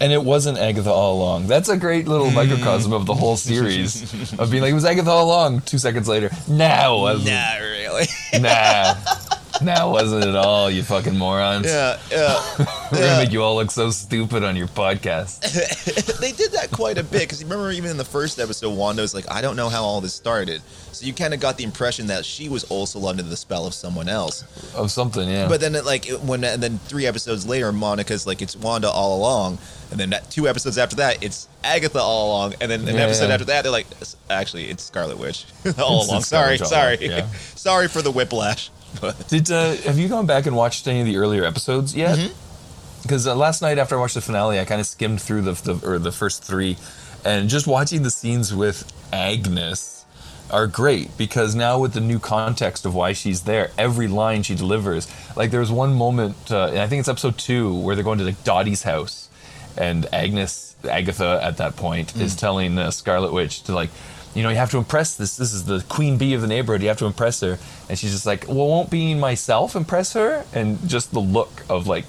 [0.00, 1.46] And it wasn't Agatha all along.
[1.46, 2.34] That's a great little Mm.
[2.34, 4.02] microcosm of the whole series
[4.40, 5.60] of being like, it was Agatha all along.
[5.60, 7.24] Two seconds later, no, it
[7.60, 8.06] really.
[8.40, 8.94] Nah.
[9.62, 11.66] nah, wasn't at all, you fucking morons.
[11.66, 12.42] yeah, yeah.
[12.58, 13.06] We're yeah.
[13.06, 15.40] gonna make you all look so stupid on your podcast.
[16.20, 19.14] they did that quite a bit because remember even in the first episode, Wanda was
[19.14, 20.62] like, "I don't know how all this started,"
[20.92, 23.74] so you kind of got the impression that she was also under the spell of
[23.74, 24.42] someone else.
[24.74, 25.48] Of something, yeah.
[25.48, 29.18] But then, it, like when and then three episodes later, Monica's like, "It's Wanda all
[29.18, 29.58] along,"
[29.90, 33.02] and then that, two episodes after that, it's Agatha all along, and then an Yeah,
[33.02, 33.34] episode yeah.
[33.34, 33.86] after that, they're like,
[34.30, 35.46] "Actually, it's Scarlet Witch
[35.78, 37.28] all It's along." Sorry, sorry, yeah.
[37.54, 38.70] sorry for the whiplash.
[39.00, 42.18] But Did uh, have you gone back and watched any of the earlier episodes yet?
[42.18, 43.02] Mm-hmm.
[43.02, 45.52] Because uh, last night after I watched the finale, I kind of skimmed through the,
[45.52, 46.76] the or the first three,
[47.24, 50.06] and just watching the scenes with Agnes
[50.50, 54.54] are great because now with the new context of why she's there, every line she
[54.54, 55.06] delivers.
[55.36, 58.18] Like there was one moment, uh, and I think it's episode two, where they're going
[58.18, 59.28] to like Dottie's house,
[59.76, 62.20] and Agnes Agatha at that point Mm.
[62.22, 63.90] is telling uh, Scarlet Witch to like.
[64.34, 65.36] You know, you have to impress this.
[65.36, 66.82] This is the queen bee of the neighborhood.
[66.82, 70.44] You have to impress her, and she's just like, "Well, won't being myself impress her?"
[70.52, 72.04] And just the look of like,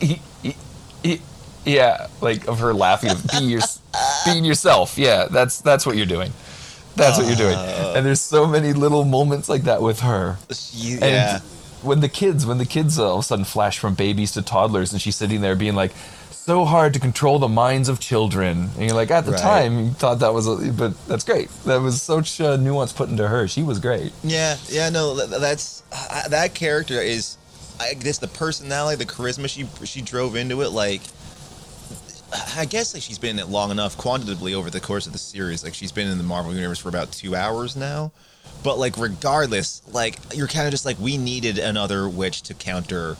[1.65, 3.61] yeah, like of her laughing, of be your,
[4.25, 4.97] being yourself.
[4.97, 6.31] Yeah, that's that's what you're doing.
[6.95, 7.57] That's what you're doing.
[7.57, 10.37] And there's so many little moments like that with her.
[10.51, 11.39] she, And yeah,
[11.81, 14.93] when the kids, when the kids all of a sudden flash from babies to toddlers,
[14.93, 15.91] and she's sitting there being like,
[16.45, 19.41] "So hard to control the minds of children," and you're like, at the Right.
[19.41, 21.49] time, you thought that was, a, but that's great.
[21.65, 23.47] That was such uh, nuance put into her.
[23.47, 24.11] She was great.
[24.23, 24.89] yeah, yeah.
[24.89, 27.37] No, that's uh, that character is,
[27.79, 31.01] I guess, the personality, the charisma she she drove into it, like.
[32.57, 35.19] I guess like she's been in it long enough, quantitatively over the course of the
[35.19, 35.63] series.
[35.63, 38.11] Like she's been in the Marvel universe for about two hours now.
[38.63, 43.15] But like regardless, like you're kind of just like we needed another witch to counter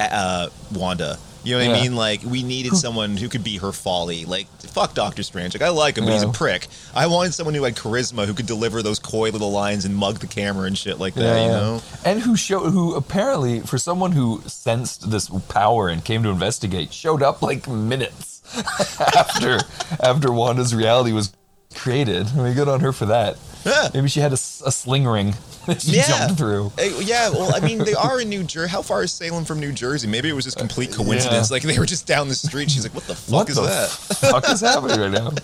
[0.00, 1.18] uh, Wanda.
[1.44, 1.94] You know what I mean?
[1.96, 4.24] Like we needed someone who could be her folly.
[4.24, 5.54] Like fuck Doctor Strange.
[5.54, 6.66] Like I like him, but he's a prick.
[6.94, 10.18] I wanted someone who had charisma, who could deliver those coy little lines and mug
[10.18, 11.42] the camera and shit like that.
[11.42, 11.82] You know?
[12.04, 16.92] and who showed who apparently for someone who sensed this power and came to investigate
[16.92, 18.42] showed up like minutes
[19.16, 19.60] after
[20.02, 21.32] after Wanda's reality was
[21.78, 22.26] created.
[22.36, 23.36] I mean, good on her for that.
[23.64, 23.88] Yeah.
[23.94, 25.34] Maybe she had a sling ring
[25.66, 26.06] that she Yeah.
[26.06, 26.72] jumped through.
[26.78, 28.70] Yeah, well, I mean, they are in New Jersey.
[28.70, 30.06] How far is Salem from New Jersey?
[30.06, 31.50] Maybe it was just uh, complete coincidence.
[31.50, 31.54] yeah.
[31.54, 32.70] Like they were just down the street.
[32.70, 35.30] She's like, "What the fuck What is the that?" fuck is happening right now?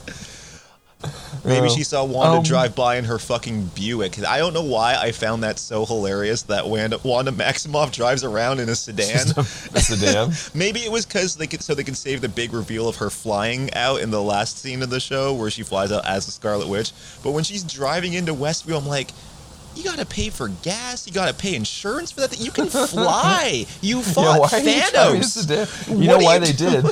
[1.45, 4.23] Maybe Uh, she saw Wanda um, drive by in her fucking Buick.
[4.25, 8.61] I don't know why I found that so hilarious that Wanda, Wanda Maximoff drives around
[8.61, 9.29] in a sedan.
[9.37, 10.33] a sedan.
[10.55, 13.11] Maybe it was because they could so they could save the big reveal of her
[13.11, 16.33] flying out in the last scene of the show where she flies out as the
[16.33, 16.93] Scarlet Witch.
[17.23, 19.11] But when she's driving into Westview, I'm like.
[19.77, 21.07] You gotta pay for gas.
[21.07, 22.31] You gotta pay insurance for that.
[22.31, 22.45] Thing.
[22.45, 23.67] You can fly.
[23.81, 25.89] You fought you a Thanos.
[26.01, 26.85] You know why you they did?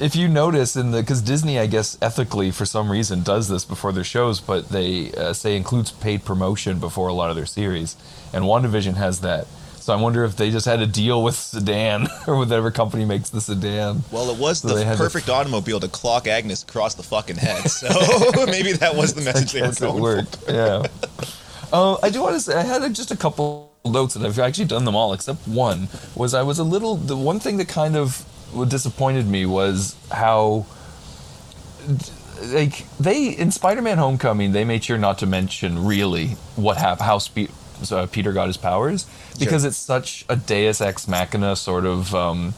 [0.00, 3.64] If you notice in the because Disney, I guess ethically for some reason does this
[3.64, 7.46] before their shows, but they uh, say includes paid promotion before a lot of their
[7.46, 7.96] series,
[8.32, 9.46] and WandaVision has that.
[9.80, 13.28] So I wonder if they just had a deal with sedan or whatever company makes
[13.28, 14.02] the sedan.
[14.10, 17.36] Well, it was So the had to- perfect automobile to clock Agnes across the fucking
[17.36, 17.68] head.
[17.70, 17.88] So
[18.46, 20.02] maybe that was the message they were Yes, it going for.
[20.02, 20.38] worked.
[20.48, 20.86] Yeah.
[21.74, 24.66] Uh, I do want to say I had just a couple notes, that I've actually
[24.66, 25.88] done them all except one.
[26.14, 28.24] Was I was a little the one thing that kind of
[28.68, 30.66] disappointed me was how
[32.44, 37.18] like they in Spider-Man: Homecoming they made sure not to mention really what hap- how
[37.18, 37.50] Spe-
[37.90, 39.06] uh, Peter got his powers
[39.40, 39.68] because Sure.
[39.68, 42.14] it's such a Deus ex machina sort of.
[42.14, 42.54] Um,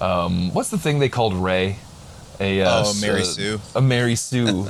[0.00, 1.78] um, what's the thing they called Ray?
[2.40, 3.60] A uh, Oh, Mary s- Sue.
[3.74, 4.66] A Mary Sue.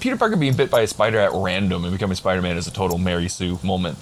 [0.00, 2.98] Peter Parker being bit by a spider at random and becoming Spider-Man is a total
[2.98, 3.98] Mary Sue moment.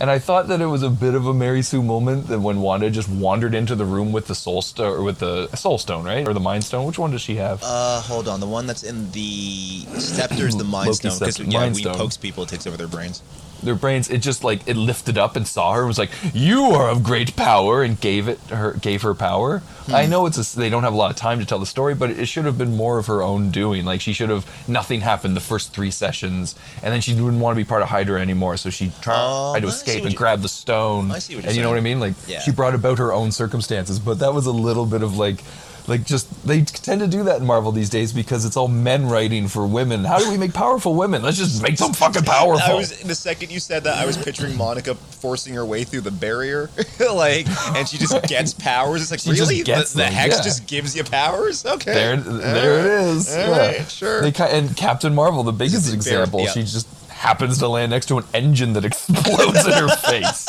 [0.00, 2.62] And I thought that it was a bit of a Mary Sue moment that when
[2.62, 6.04] Wanda just wandered into the room with the Soul Stone, or with the Soul Stone,
[6.06, 6.86] right, or the Mind Stone.
[6.86, 7.60] Which one does she have?
[7.62, 8.40] Uh, hold on.
[8.40, 11.74] The one that's in the scepter is the Mind Loki Stone because yeah, Mind when
[11.74, 11.94] he Stone.
[11.96, 13.20] pokes people, it takes over their brains.
[13.64, 16.62] Their brains it just like it lifted up and saw her and was like you
[16.66, 19.58] are of great power and gave it her gave her power.
[19.86, 19.94] Hmm.
[19.94, 21.94] i know it's a, they don't have a lot of time to tell the story
[21.94, 23.84] but it should have been more of her own doing.
[23.84, 27.56] Like she should have nothing happened the first three sessions and then she didn't want
[27.56, 30.48] to be part of hydra anymore so she tried Oh, to escape and grab the
[30.48, 31.10] stone.
[31.10, 32.00] I see what you're and you know what i mean?
[32.00, 32.40] Like Yeah.
[32.40, 35.40] she brought about her own circumstances but that was a little bit of like
[35.86, 39.06] like just they tend to do that in Marvel these days because it's all men
[39.06, 40.04] writing for women.
[40.04, 41.22] How do we make powerful women?
[41.22, 42.62] Let's just make them fucking powerful.
[42.62, 46.02] I was the second you said that, I was picturing Monica forcing her way through
[46.02, 46.70] the barrier,
[47.12, 49.02] like, and she just gets powers.
[49.02, 50.42] It's like She really, the, the hex yeah.
[50.42, 51.66] just gives you powers.
[51.66, 53.34] Okay, There, there it is.
[53.34, 53.50] Yeah.
[53.50, 54.22] right, sure.
[54.22, 56.50] They and Captain Marvel, the biggest example, yeah.
[56.50, 60.48] she just happens to land next to an engine that explodes in her face.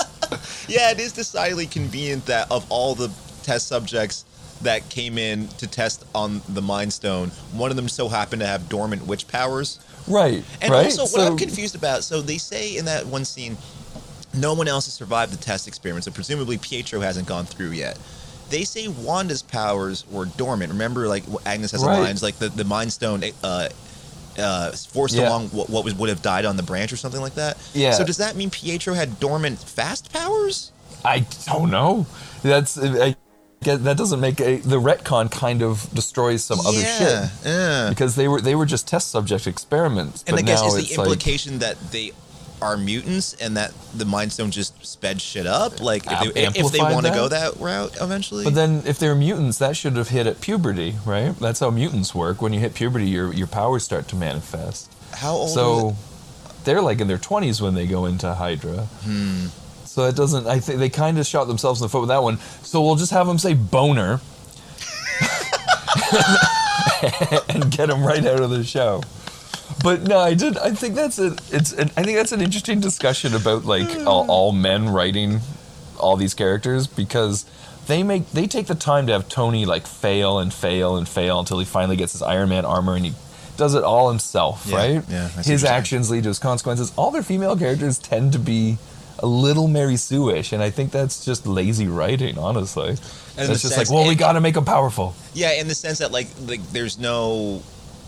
[0.69, 3.11] Yeah, it is decidedly convenient that of all the
[3.43, 4.25] test subjects
[4.61, 8.47] that came in to test on the Mind Stone, one of them so happened to
[8.47, 9.79] have dormant witch powers.
[10.07, 10.43] Right.
[10.61, 10.85] And right?
[10.85, 13.57] also, what So- I'm confused about, so they say in that one scene,
[14.33, 17.97] no one else has survived the test experiment, so presumably Pietro hasn't gone through yet.
[18.49, 20.71] They say Wanda's powers were dormant.
[20.71, 21.95] Remember, like Agnes has Right.
[21.95, 23.69] the lines, like the the Mind Stone uh,
[24.37, 25.29] uh, forced Yeah.
[25.29, 27.57] along what, what was would have died on the branch or something like that.
[27.73, 27.91] Yeah.
[27.93, 30.71] So does that mean Pietro had dormant fast powers?
[31.03, 32.05] I don't know.
[32.43, 33.15] That's I
[33.65, 37.89] get that doesn't make a, the retcon kind of destroys some other yeah, shit Yeah.
[37.89, 40.23] because they were they were just test subject experiments.
[40.27, 42.13] And but I guess now is the like- implication that they
[42.61, 45.81] are mutants and that the Mind Stone just sped shit up?
[45.81, 48.45] Like if they, if they want to go that route eventually?
[48.45, 51.37] But then, if they're mutants, that should have hit at puberty, right?
[51.37, 52.41] That's how mutants work.
[52.41, 54.91] When you hit puberty, your your powers start to manifest.
[55.13, 55.49] How old?
[55.49, 55.95] so
[56.63, 58.87] they're like in their twenties when they go into Hydra.
[59.03, 59.47] Hmm.
[59.95, 60.45] So it doesn't.
[60.45, 62.37] I think they kind of shot themselves in the foot with that one.
[62.63, 64.19] So we'll just have them say boner,
[67.47, 69.03] and get them right out of the show.
[69.81, 70.57] But no, I did.
[70.57, 71.37] I think that's a.
[71.49, 71.71] It's.
[71.71, 74.05] An, I think that's an interesting discussion about like hmm.
[74.05, 75.39] all, all men writing
[75.97, 77.45] all these characters because
[77.87, 81.39] they make they take the time to have Tony like fail and fail and fail
[81.39, 83.13] until he finally gets his Iron Man armor and he
[83.55, 85.03] does it all himself, Yeah, right?
[85.07, 86.91] yeah, I see what His actions lead to his consequences.
[86.97, 88.77] All their female characters tend to be
[89.19, 92.89] a little Mary Sue-ish, and I think that's just lazy writing, honestly.
[92.89, 95.15] And it's just sense- like, well, we got to make them powerful.
[95.33, 97.61] Yeah, in the sense that like like there's no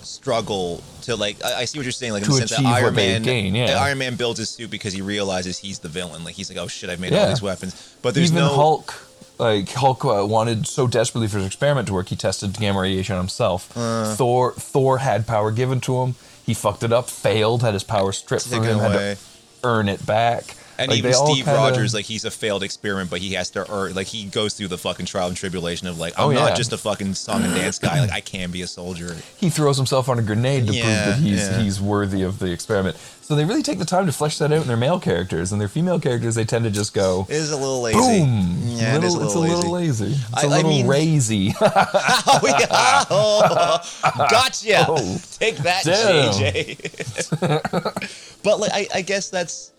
[0.04, 2.66] struggle to like I, I see what you're saying like in To the sense that
[2.66, 3.78] Iron Man gain, yeah.
[3.82, 6.68] Iron Man builds his suit because he realizes he's the villain like he's like oh
[6.68, 8.94] shit I've made all these weapons but there's Even no Hulk,
[9.38, 13.16] like Hulk uh, wanted so desperately for his experiment to work, he tested gamma radiation
[13.16, 13.76] on himself.
[13.76, 14.16] Uh.
[14.16, 16.16] Thor, Thor had power given to him.
[16.46, 19.18] He fucked it up, failed, had his power stripped from him, had to
[19.64, 20.56] earn it back.
[20.80, 23.70] And Like, even Steve kinda- Rogers like he's a failed experiment but he has to
[23.72, 26.46] or like he goes through the fucking trial and tribulation of like oh, I'm Oh,
[26.48, 29.50] not just a fucking song and dance guy like I can be a soldier he
[29.50, 31.60] throws himself on a grenade to Yeah, prove that he's yeah.
[31.62, 32.98] he's worthy of the experiment.
[33.22, 35.60] So they really take the time to flesh that out in their male characters, and
[35.60, 38.58] their female characters they tend to just go it is a little lazy boom.
[38.64, 39.56] yeah it is a it's little, a lazy.
[39.56, 40.06] little lazy.
[40.14, 41.54] It's I- a I little mean- razy.
[41.62, 43.80] oh yeah oh,
[44.32, 46.32] gotcha Oh, take that damn.
[46.34, 49.72] JJ but like I, I guess that's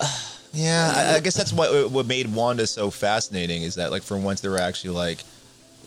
[0.52, 4.16] yeah I, I guess that's what what made Wanda so fascinating is that like for
[4.18, 5.18] once they were actually like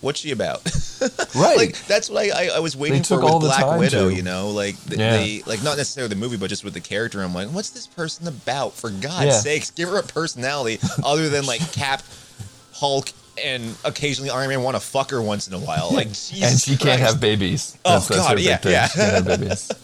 [0.02, 0.62] what's she about
[1.36, 1.58] right.
[1.58, 4.16] like that's what I, I, I was waiting for with Black Widow to.
[4.16, 5.18] you know like th- Yeah.
[5.18, 7.88] they like not necessarily the movie but just with the character I'm like what's this
[7.88, 9.32] person about for God's Yeah.
[9.40, 12.02] sakes give her a personality other than like Cap
[12.74, 13.10] Hulk
[13.44, 16.60] and occasionally Iron Man want to fuck her once in a while like Jesus and
[16.60, 17.78] she can't have babies.
[17.86, 18.72] Oh, That's, that's God, her big yeah, thing.
[18.74, 18.88] yeah.
[18.88, 19.72] She can't have babies.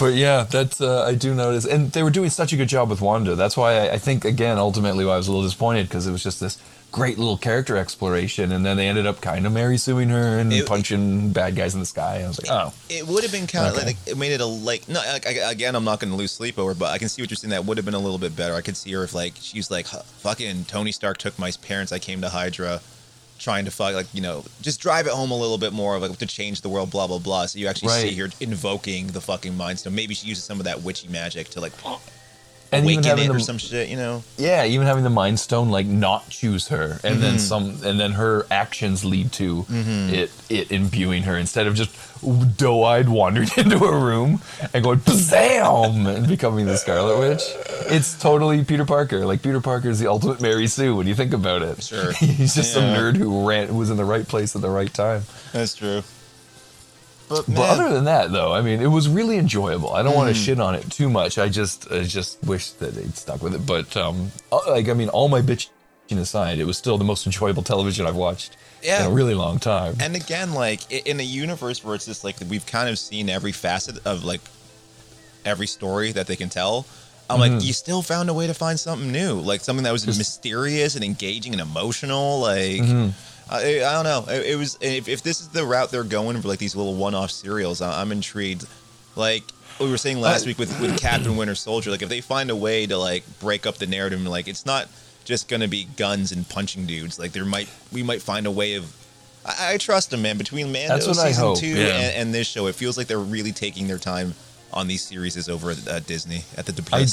[0.00, 2.88] But yeah, that's uh, I do notice, and they were doing such a good job
[2.90, 3.34] with Wanda.
[3.36, 6.12] That's why I, I think again, ultimately, why I was a little disappointed because it
[6.12, 6.56] was just this
[6.90, 10.52] great little character exploration, and then they ended up kind of Mary suing her and
[10.52, 12.22] It- punching bad guys in the sky.
[12.24, 13.86] I was like, oh, It would have been kind of Okay.
[13.88, 16.58] like it made it a like no like, again I'm not going to lose sleep
[16.58, 18.34] over but I can see what you're saying that would have been a little bit
[18.34, 21.92] better I could see her if like she's like fucking Tony Stark took my parents
[21.92, 22.80] I came to Hydra
[23.40, 26.02] trying to fuck like you know just drive it home a little bit more of
[26.02, 28.32] like to change the world blah blah blah so you actually see Right.
[28.32, 31.60] her invoking the fucking mind stone maybe she uses some of that witchy magic to
[31.60, 31.72] like
[32.72, 35.38] and even having it them, or some shit you know yeah, even having the Mind
[35.40, 37.20] Stone like not choose her, and Mm-hmm.
[37.20, 41.90] then some, and then her actions lead to it it imbuing her instead of just
[42.58, 44.40] doe-eyed wandering into a room
[44.74, 47.42] and going bazam and becoming the Scarlet Witch.
[47.86, 49.24] It's totally Peter Parker.
[49.26, 51.82] Like Peter Parker is the ultimate Mary Sue when you think about it.
[51.82, 52.12] Sure.
[52.18, 54.92] He's just some nerd who ran who was in the right place at the right
[54.92, 55.22] time.
[55.52, 56.02] that's true
[57.30, 59.94] but, But other than that, though, I mean, it was really enjoyable.
[59.94, 60.34] I don't want Mm.
[60.34, 61.38] to shit on it too much.
[61.38, 63.64] I just, I just wish that they'd stuck with it.
[63.64, 65.68] But, um, uh, like, I mean, all my bitching
[66.18, 69.00] aside, it was still the most enjoyable television I've watched Yeah.
[69.06, 69.96] in a really long time.
[70.00, 73.52] And again, like in a universe where it's just like we've kind of seen every
[73.52, 74.40] facet of like
[75.44, 76.84] every story that they can tell.
[77.30, 80.04] I'm like, you still found a way to find something new, like something that was
[80.04, 82.40] mysterious and engaging and emotional.
[82.40, 82.80] Like,
[83.50, 84.32] I, I don't know.
[84.32, 86.94] It, it was if, if this is the route they're going for, like these little
[86.94, 88.64] one-off serials, I, I'm intrigued.
[89.16, 89.42] Like
[89.80, 92.50] we were saying last I- week with with Captain Winter Soldier, like if they find
[92.50, 94.88] a way to like break up the narrative, and like it's not
[95.24, 97.18] just gonna be guns and punching dudes.
[97.18, 98.96] Like there might we might find a way of.
[99.44, 100.38] I, I trust them, man.
[100.38, 101.86] Between Mando That's what I season two yeah.
[101.86, 104.34] and, and this show, it feels like they're really taking their time
[104.72, 107.06] on these series over at uh, Disney at the Debris.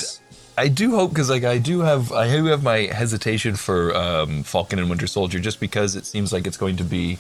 [0.58, 4.42] I do hope because like I do have I do have my hesitation for um,
[4.44, 7.20] Falcon and Winter Soldier just because it seems like it's going to be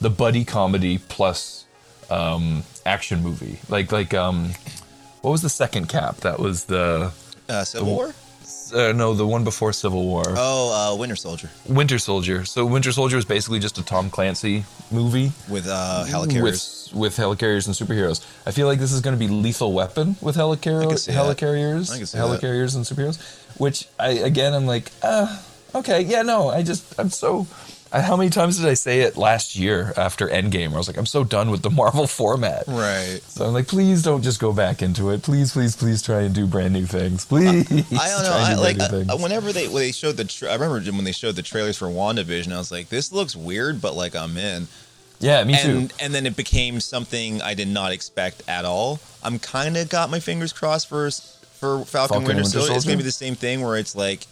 [0.00, 1.64] the buddy comedy plus
[2.10, 4.50] um, action movie like like um,
[5.22, 6.18] what was the second Cap?
[6.18, 7.12] That was the
[7.48, 8.14] Uh, Civil War.
[8.72, 10.24] Uh, no, the one before Civil War.
[10.28, 12.44] Oh, uh, Winter Soldier Winter Soldier.
[12.44, 16.42] So Winter Soldier is basically just a Tom Clancy movie with uh, helicarriers.
[16.92, 18.24] with with helicarriers and superheroes.
[18.46, 22.06] I feel like this is going to be Lethal Weapon with helicarriers, helicarriers, I can
[22.06, 22.24] see that.
[22.40, 23.18] helicarriers and superheroes.
[23.58, 25.40] Which I again, I'm like, uh,
[25.74, 27.46] okay, yeah, no, I just I'm so.
[27.92, 30.68] How many times did I say it last year after Endgame?
[30.68, 32.64] Where I was like, I'm so done with the Marvel format.
[32.66, 33.20] Right.
[33.26, 35.22] So I'm like, please don't just go back into it.
[35.22, 37.24] Please, please, please try and do brand new things.
[37.24, 37.70] Please.
[37.70, 38.32] I don't know.
[38.32, 41.12] I, do like uh, whenever they when they showed the tra- I remember when they
[41.12, 44.66] showed the trailers for WandaVision, I was like, this looks weird, but like I'm in.
[45.20, 45.70] yeah, me too.
[45.70, 49.00] And and then it became something I did not expect at all.
[49.22, 52.72] I'm kind of got my fingers crossed for for Falcon, Falcon Winter, and Winter Soldier.
[52.74, 52.88] It's Soldier?
[52.88, 54.26] gonna be the same thing where it's like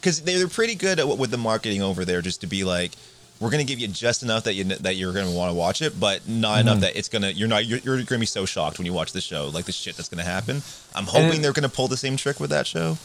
[0.00, 2.92] because they're pretty good at what, with the marketing over there, just to be like.
[3.40, 6.00] We're gonna give you just enough that you that you're gonna want to watch it,
[6.00, 6.68] but not Mm-hmm.
[6.68, 9.12] enough that it's gonna you're not you're, you're gonna be so shocked when you watch
[9.12, 10.60] the show, like the shit that's gonna happen.
[10.92, 12.98] I'm hoping it- they're gonna pull the same trick with that show.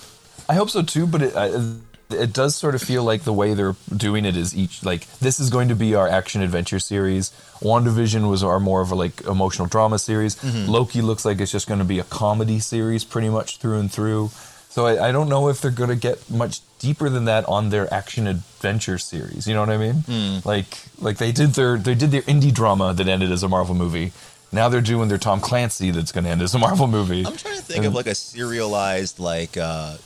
[0.49, 1.73] I hope so too, but it uh,
[2.09, 5.39] it does sort of feel like the way they're doing it is each like this
[5.39, 7.29] is going to be our action adventure series.
[7.61, 10.35] WandaVision was our more of a like emotional drama series.
[10.37, 10.67] Mm-hmm.
[10.67, 13.91] Loki looks like it's just going to be a comedy series pretty much through and
[13.91, 14.31] through.
[14.73, 17.69] So I, I don't know if they're going to get much deeper than that on
[17.69, 19.47] their action adventure series.
[19.47, 19.93] You know what I mean?
[19.93, 20.37] Hmm.
[20.43, 20.65] Like
[20.97, 24.13] like they did their they did their indie drama that ended as a Marvel movie.
[24.51, 27.23] Now they're doing their Tom Clancy that's going to end as a Marvel movie.
[27.23, 29.97] I'm trying to think of like a serialized like uh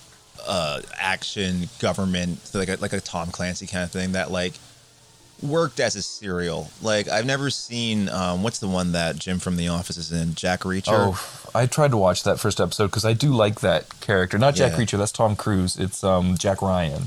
[0.46, 4.56] uh action government like a, like a Tom Clancy kind of thing that like
[5.41, 6.69] worked as a serial.
[6.82, 10.36] Like I've never seen um what's the one that Jim from The Office is in
[10.36, 10.88] Jack Reacher.
[10.89, 14.38] Oh, I tried to watch that first episode because I do like that character.
[14.38, 14.80] Not Jack Yeah.
[14.86, 15.78] Reacher, that's Tom Cruise.
[15.78, 17.04] It's um, Jack Ryan.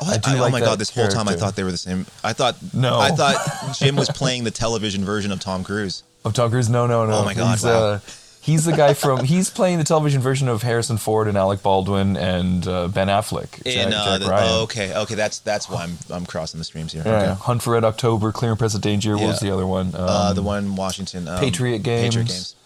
[0.00, 0.78] Oh, I I do I- oh my god!
[0.78, 2.06] This whole time I thought they were the same.
[2.24, 2.98] I thought No.
[2.98, 3.36] I thought
[3.78, 6.02] Jim was playing the television version of Tom Cruise.
[6.24, 6.68] Of Tom Cruise?
[6.68, 7.18] No, no, no.
[7.18, 7.70] Oh my God, He's, wow.
[7.70, 7.98] uh,
[8.42, 9.24] he's the guy from.
[9.24, 13.62] He's playing the television version of Harrison Ford and Alec Baldwin and uh, Ben Affleck.
[13.64, 16.64] In Jack, uh, Jack the, oh, okay, okay, that's that's why I'm I'm crossing the
[16.64, 17.02] streams here.
[17.06, 17.34] Yeah, Okay.
[17.40, 19.16] Hunt for Red October, Clear and Present Danger.
[19.16, 19.88] What was the other one?
[19.94, 21.26] Um, Uh, the one Washington.
[21.28, 22.14] Um, Patriot Games.
[22.14, 22.56] Patriot Games.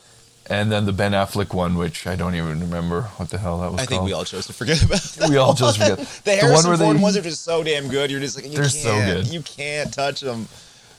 [0.48, 3.72] And then the Ben Affleck one, which I don't even remember what the hell that
[3.72, 5.28] was I think we all chose to forget about that.
[5.28, 5.98] We all chose to forget.
[6.24, 8.12] the The one Harrison where Ford they- ones are just so damn good.
[8.12, 9.26] You're just like, you They're can't, so good.
[9.26, 10.46] You can't touch them.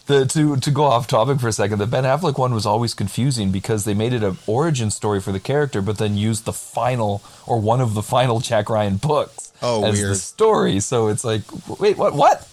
[0.08, 2.94] The, to to go off topic for a second, the Ben Affleck one was always
[2.94, 6.54] confusing because they made it an origin story for the character, but then used the
[6.54, 10.12] final or one of the final Jack Ryan books Oh, as weird.
[10.12, 10.80] the story.
[10.80, 11.42] So it's like,
[11.80, 12.14] wait, what?
[12.14, 12.48] What?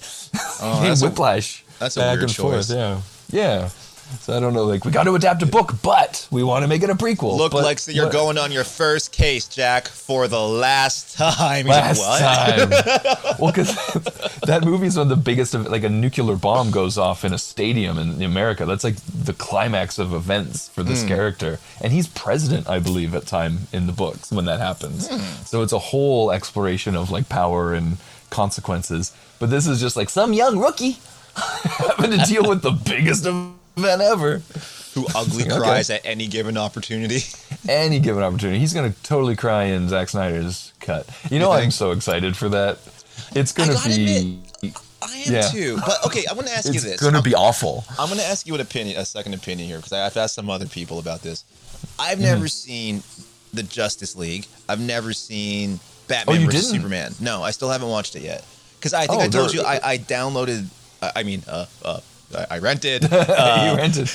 [0.60, 1.64] Oh, that's a- whiplash.
[1.78, 2.68] that's a back weird and choice.
[2.68, 2.70] forth.
[2.76, 3.70] Yeah, yeah.
[4.20, 4.64] So I don't know.
[4.64, 7.36] Like we got to adapt a book, but we want to make it a prequel.
[7.36, 11.66] Look but like you're what- going on your first case, Jack, for the last time.
[11.74, 12.20] Last what?
[12.20, 12.70] time.
[13.38, 13.74] well, because
[14.46, 17.38] that movie's one of the biggest of like a nuclear bomb goes off in a
[17.38, 18.64] stadium in America.
[18.64, 23.26] That's like the climax of events for this character, and he's president, I believe, at
[23.26, 25.08] time in the books when that happens.
[25.08, 25.44] Hmm.
[25.44, 27.98] So it's a whole exploration of like power and
[28.30, 29.12] consequences.
[29.38, 30.98] But this is just like some young rookie
[31.36, 33.26] having to deal with the biggest
[33.76, 34.42] event ever.
[34.94, 35.56] Who ugly Okay.
[35.56, 37.20] cries at any given opportunity.
[37.68, 41.08] Any given opportunity, he's gonna totally cry in Zack Snyder's cut.
[41.30, 42.78] You know, I'm so excited for that.
[43.34, 44.38] It's gonna gotta be.
[45.00, 45.48] I am Yeah.
[45.48, 45.78] too.
[45.86, 46.84] But okay, I want to ask you this.
[46.84, 47.84] It's gonna I'm- be awful.
[47.98, 50.50] I'm going to ask you an opinion, a second opinion here, because I've asked some
[50.50, 51.44] other people about this.
[51.98, 52.22] I've Mm-hmm.
[52.26, 53.02] never seen
[53.54, 54.46] the Justice League.
[54.68, 56.76] I've never seen Batman Oh, you versus didn't?
[56.82, 57.14] Superman.
[57.20, 58.44] No, I still haven't watched it yet.
[58.78, 60.66] Because I think Oh, I told you I, I downloaded.
[61.02, 62.00] I mean, uh, uh,
[62.34, 63.02] I, I rented.
[63.10, 64.10] you Uh, rented.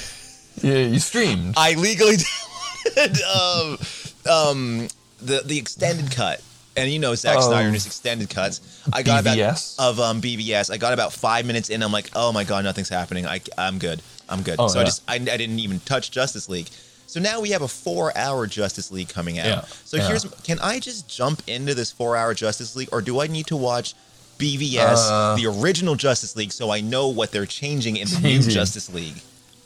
[0.61, 1.53] Yeah, you streamed.
[1.57, 2.17] I legally
[2.95, 3.77] downloaded um,
[4.31, 4.87] um,
[5.21, 6.41] the the extended cut.
[6.77, 7.41] And you know Zack Oh.
[7.41, 8.61] Snyder and his extended cuts.
[8.93, 9.75] I got BVS?
[9.75, 10.71] about of um, BVS.
[10.71, 11.83] I got about five minutes in.
[11.83, 13.25] I'm like, oh my god, nothing's happening.
[13.25, 14.01] I, I'm good.
[14.29, 14.55] I'm good.
[14.59, 16.69] Oh, so I just I, I didn't even touch Justice League.
[17.07, 19.45] So now we have a four-hour Justice League coming out.
[19.47, 20.07] Yeah, So yeah.
[20.07, 23.57] here's can I just jump into this four-hour Justice League, or do I need to
[23.57, 23.93] watch
[24.39, 28.39] BVS, Uh, the original Justice League, so I know what they're changing in the new
[28.41, 29.15] Justice League?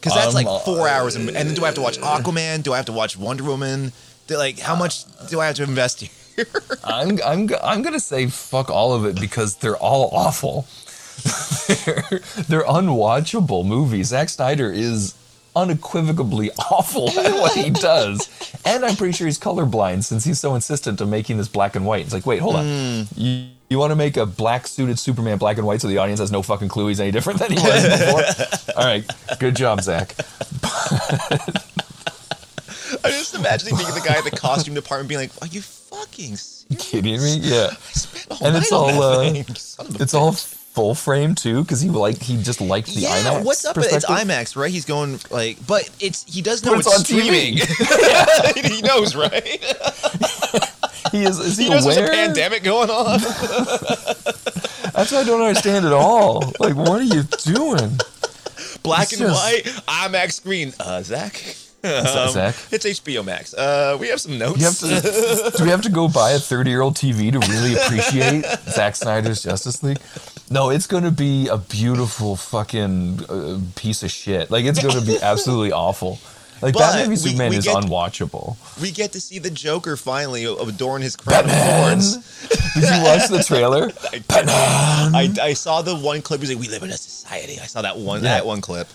[0.01, 2.61] Because that's Um, like four hours, and, and then do I have to watch Aquaman?
[2.63, 3.93] Do I have to watch Wonder Woman?
[4.27, 6.45] Do, like, how much do I have to invest here?
[6.83, 10.65] I'm I'm I'm gonna say fuck all of it because they're all awful.
[11.85, 12.19] they're,
[12.49, 14.07] they're unwatchable movies.
[14.07, 15.13] Zack Snyder is
[15.55, 18.27] unequivocally awful at what he does,
[18.65, 21.85] and I'm pretty sure he's colorblind since he's so insistent on making this black and
[21.85, 22.03] white.
[22.05, 23.45] It's like, wait, hold on, you.
[23.73, 26.31] You want to make a black suited Superman black and white so the audience has
[26.31, 28.75] no fucking clue he's any different than he was before?
[28.77, 29.03] All right,
[29.39, 30.13] good job, Zack.
[33.03, 36.35] I'm just imagining being the guy at the costume department being like, "Are you fucking
[36.35, 36.67] serious?
[36.77, 37.37] Kidding me?
[37.37, 37.69] Yeah.
[37.71, 40.33] I spent all And it's all, uh, thing, you son of a It's bitch." all
[40.33, 43.43] full frame too because he like he just liked the yeah, IMAX.
[43.43, 43.75] what's up?
[43.79, 44.05] It's.
[44.05, 44.69] IMAX, right?
[44.69, 47.57] He's going like, but it's he does know it's, it's on TV.
[47.57, 48.71] streaming.
[48.75, 49.59] he knows, right?
[51.11, 51.39] He is.
[51.39, 51.95] Is he, He knows aware?
[51.95, 53.19] there's a pandemic going on.
[54.93, 56.39] That's what I don't understand at all.
[56.59, 57.97] Like, what are you doing?
[58.83, 60.73] Black It's and just- white, IMAX screen.
[60.79, 61.35] Uh, Zack.
[61.83, 62.55] Zack?
[62.71, 63.53] It's HBO Max.
[63.53, 64.61] Uh, we have some notes.
[64.61, 65.57] Have to.
[65.57, 69.83] do we have to go buy a thirty-year-old TV to really appreciate Zack Snyder's Justice
[69.83, 69.99] League?
[70.49, 74.49] No, it's going to be a beautiful fucking uh, piece of shit.
[74.49, 76.19] Like, it's going to be absolutely awful.
[76.63, 78.55] Like, But Batman v we- Superman we is get- unwatchable.
[78.81, 81.97] we get to see the Joker finally adorn his crown Batman.
[81.97, 82.47] of thorns.
[82.73, 83.91] Did you watch the trailer?
[84.29, 86.39] I, I saw the one clip.
[86.39, 88.35] He's like, "We live in a society." I saw that one Yeah.
[88.35, 88.87] that one clip.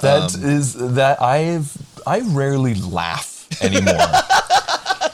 [0.00, 1.70] That Um, is that I've
[2.06, 3.94] I rarely laugh anymore.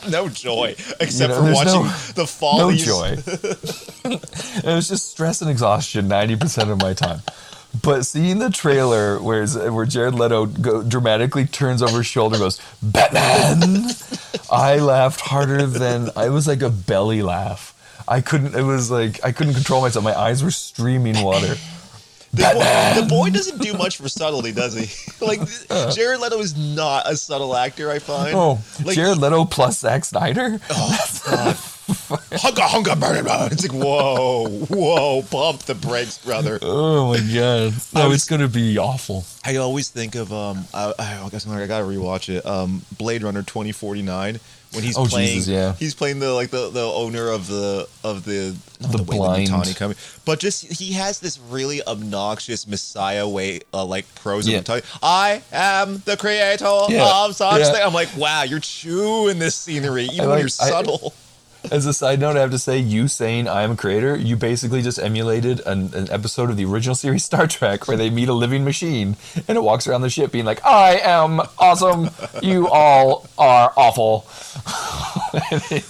[0.08, 2.58] No joy, except know, for watching no- the fall.
[2.58, 3.16] no joy.
[4.04, 7.20] it was just stress and exhaustion ninety percent of my time.
[7.82, 12.42] But seeing the trailer where where Jared Leto go, dramatically turns over his shoulder and
[12.42, 13.90] goes Batman,
[14.50, 17.74] I laughed harder than I was like a belly laugh.
[18.08, 18.54] I couldn't.
[18.54, 20.04] It was like I couldn't control myself.
[20.04, 21.56] My eyes were streaming water.
[22.32, 24.90] The boy, the boy doesn't do much for subtlety, does he?
[25.24, 25.40] like
[25.94, 27.90] Jared Leto is not a subtle actor.
[27.90, 28.34] I find.
[28.34, 30.60] Oh, like, Jared Leto plus Zack Snyder.
[30.70, 33.52] Oh, Hunga hunga burn it.
[33.52, 36.58] It's like whoa, whoa, pump the brakes, brother.
[36.62, 37.72] Oh my god!
[37.94, 39.24] No, was- it's gonna be awful.
[39.44, 42.44] I always think of um, I, I guess I gotta rewatch it.
[42.44, 44.38] Um, Blade Runner twenty forty nine
[44.74, 45.36] when he's Oh, playing.
[45.36, 45.72] Jesus, yeah.
[45.76, 49.76] He's playing the like the, the owner of the of the not The Weyland blind.
[49.76, 54.46] Company, but just he has this really obnoxious Messiah way uh, like prose.
[54.46, 54.60] Yeah.
[55.02, 57.72] I am the creator Yeah, of such yeah.
[57.72, 57.82] thing.
[57.82, 61.14] I'm like, wow, you're chewing this scenery even when like- you're I- subtle.
[61.70, 64.36] As a side note, I have to say, you saying I am a creator, you
[64.36, 68.28] basically just emulated an, an episode of the original series Star Trek where they meet
[68.28, 72.10] a living machine and it walks around the ship being like, I am awesome.
[72.42, 74.26] You all are awful.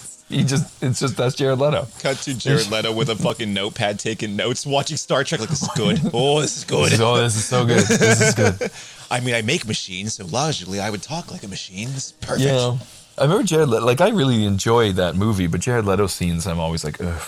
[0.29, 1.89] He just, it's just, that's Jared Leto.
[2.01, 5.41] Cut to Jared Leto with a fucking notepad taking notes, watching Star Trek.
[5.41, 6.01] Like this is good.
[6.13, 7.01] Oh, this is good.
[7.01, 7.87] Oh, this is so good.
[7.87, 8.71] This is good.
[9.11, 11.89] I mean, I make machines, so logically, I would talk like a machine.
[11.93, 12.41] This is perfect.
[12.41, 12.79] You know,
[13.19, 16.59] I remember Jared Leto, like, I really enjoy that movie, but Jared Leto scenes, I'm
[16.61, 17.23] always like, ugh,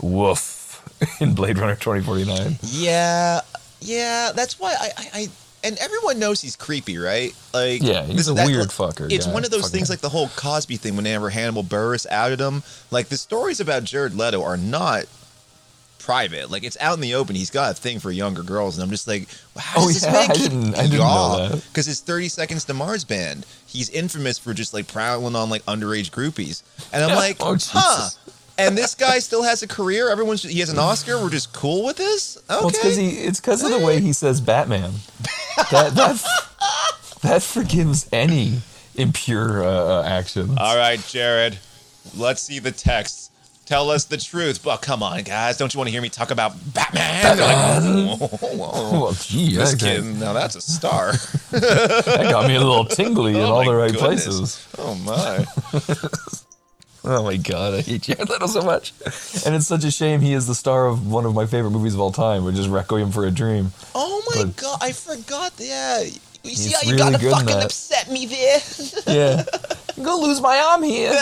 [0.00, 0.82] woof,
[1.20, 2.58] in Blade Runner 2049.
[2.62, 3.40] Yeah,
[3.80, 4.32] yeah.
[4.34, 5.28] That's why I, I, I
[5.64, 7.32] and everyone knows he's creepy, right?
[7.54, 9.92] Like, Yeah, he's a weird fucker, It's yeah, one of those things, guy.
[9.94, 10.96] like the whole Cosby thing.
[10.96, 15.04] Whenever Hannibal Buress outed him, like the stories about Jared Leto are not
[16.04, 16.50] private.
[16.50, 17.34] Like it's out in the open.
[17.36, 20.04] He's got a thing for younger girls, and I'm just like, how Oh, does this
[20.04, 20.12] yeah?
[20.12, 21.64] man I keep didn't- I didn't know that.
[21.68, 25.64] Because his 30 Seconds to Mars band, he's infamous for just like prowling on like
[25.66, 28.08] underage groupies, and I'm like, Oh, huh.
[28.58, 30.10] And this guy still has a career.
[30.10, 31.18] Everyone's he has an Oscar.
[31.20, 32.36] We're just cool with this.
[32.36, 32.44] Okay.
[32.60, 34.92] Well, it's because he it's because of the way he says Batman.
[35.70, 36.22] That that
[37.22, 38.60] that forgives any
[38.94, 39.68] impure uh,
[40.00, 40.54] uh, actions.
[40.58, 41.58] All right, Jared.
[42.16, 43.31] Let's see the text.
[43.66, 44.62] Tell us the truth.
[44.62, 45.56] But come on, guys.
[45.56, 47.36] Don't you want to hear me talk about Batman?
[47.36, 48.92] They're like, whoa, whoa, whoa.
[49.04, 51.12] well, gee, This that, kid, now that's a star.
[51.52, 54.24] that got me a little tingly oh in Oh all the right goodness.
[54.26, 54.68] places.
[54.78, 55.46] Oh my.
[57.04, 58.92] Oh my god, I hate Jared Leto so much.
[59.44, 61.94] And it's such a shame he is the star of one of my favorite movies
[61.94, 63.72] of all time, which is Requiem for a Dream.
[63.94, 65.52] Oh my But- god, I forgot.
[65.58, 66.02] Yeah.
[66.44, 68.58] You see how you really gotta fucking upset me there?
[69.06, 69.44] Yeah.
[69.96, 71.12] I'm gonna lose my arm here.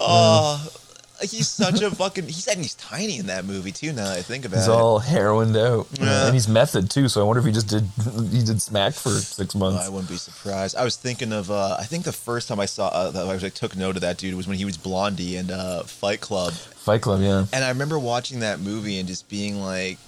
[0.00, 0.68] Oh,
[1.20, 2.24] he's such a fucking.
[2.26, 3.92] He said he's tiny in that movie too.
[3.92, 4.60] Now that I think about it.
[4.60, 4.72] He's it.
[4.72, 5.86] all heroined out.
[5.92, 6.26] Yeah.
[6.26, 7.84] And he's method too, so I wonder if he just did
[8.30, 9.86] he did smack for six months.
[9.86, 10.76] I wouldn't be surprised.
[10.76, 11.50] I was thinking of.
[11.50, 14.02] Uh, I think the first time I saw uh, that I like, took note of
[14.02, 17.46] that dude was when he was Blondie in uh, Fight Club, Fight Club, yeah.
[17.52, 19.98] and I remember watching that movie and just being like,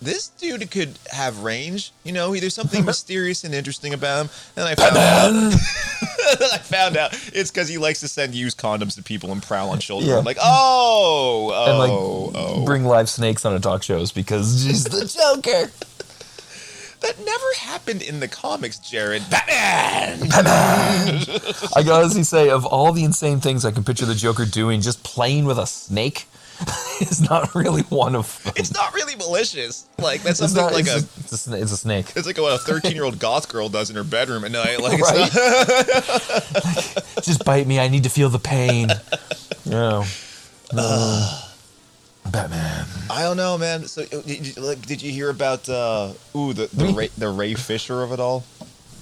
[0.00, 4.30] "This dude could have range." You know, there's something mysterious and interesting about him.
[4.56, 5.54] And I found out.
[6.52, 9.70] I found out it's because he likes to send used condoms to people and prowl
[9.70, 10.10] on children.
[10.10, 10.18] Yeah.
[10.18, 12.64] I'm like, oh, oh, and like oh, oh.
[12.64, 15.70] bring live snakes on a talk shows because she's the Joker.
[17.00, 19.22] that never happened in the comics, Jared.
[19.30, 20.28] Batman.
[21.76, 24.80] I gotta honestly say, of all the insane things I can picture the Joker doing,
[24.80, 26.26] just playing with a snake
[27.00, 28.52] is not really one of them.
[28.56, 29.86] It's not really malicious.
[29.98, 31.00] Like that's It's something not- like it's a.
[31.00, 32.12] just- it's a, it's a snake.
[32.16, 34.80] It's like what a 13 year old goth girl does in her bedroom at night.
[34.80, 35.28] Like, Right?
[35.32, 37.78] it's not, Just bite me.
[37.80, 38.88] I need to feel the pain.
[39.64, 40.04] No.
[40.72, 41.40] No.
[42.30, 42.86] Batman.
[43.08, 43.84] I don't know, man.
[43.86, 47.28] So, uh, did you, like, did you hear about uh, ooh the the Ray, the
[47.28, 48.44] Ray Fisher of it all?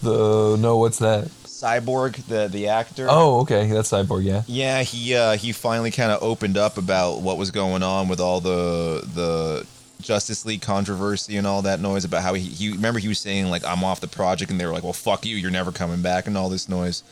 [0.02, 1.30] The no, what's that?
[1.64, 3.06] Cyborg, the the actor.
[3.08, 4.24] Oh, okay, that's Cyborg.
[4.24, 4.42] Yeah.
[4.46, 8.20] Yeah, he uh, he finally kind of opened up about what was going on with
[8.20, 9.66] all the the
[10.02, 13.46] Justice League controversy and all that noise about how he, he remember he was saying
[13.46, 16.02] like I'm off the project and they were like well fuck you you're never coming
[16.02, 17.02] back and all this noise.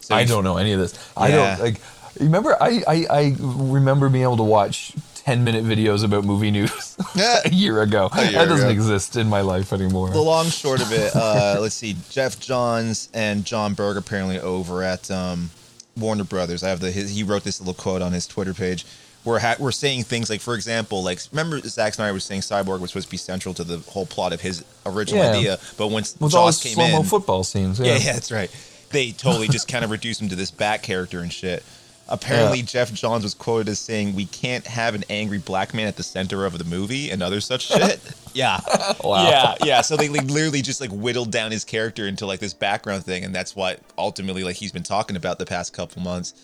[0.00, 1.12] So I don't know any of this.
[1.16, 1.80] I don't like.
[2.18, 4.92] Remember, I, I I remember being able to watch
[5.24, 6.96] ten minute videos about movie news
[7.44, 8.08] a year ago.
[8.12, 8.72] A year that doesn't ago.
[8.74, 10.10] exist in my life anymore.
[10.10, 11.96] The long short of it, uh, let's see.
[12.10, 15.50] Geoff Johns and Jon Berg apparently over at um,
[15.96, 16.62] Warner Brothers.
[16.62, 18.84] I have the his, he wrote this little quote on his Twitter page.
[19.24, 22.80] We're ha- we're saying things like, for example, like remember Zack Snyder was saying Cyborg
[22.80, 25.30] was supposed to be central to the whole plot of his original Yeah.
[25.32, 27.78] idea, but once With Joss came in, football scenes.
[27.78, 28.50] yeah, yeah, that's right.
[28.90, 31.62] They totally just kind of reduced him to this bat character and shit.
[32.10, 32.64] Apparently, Yeah.
[32.64, 36.02] Geoff Johns was quoted as saying, "We can't have an angry black man at the
[36.02, 38.00] center of the movie," and other such shit.
[38.34, 38.60] yeah,
[39.04, 39.28] Wow.
[39.28, 39.80] yeah, yeah.
[39.80, 43.24] So they like, literally just like whittled down his character into like this background thing,
[43.24, 46.34] and that's what ultimately like he's been talking about the past couple months.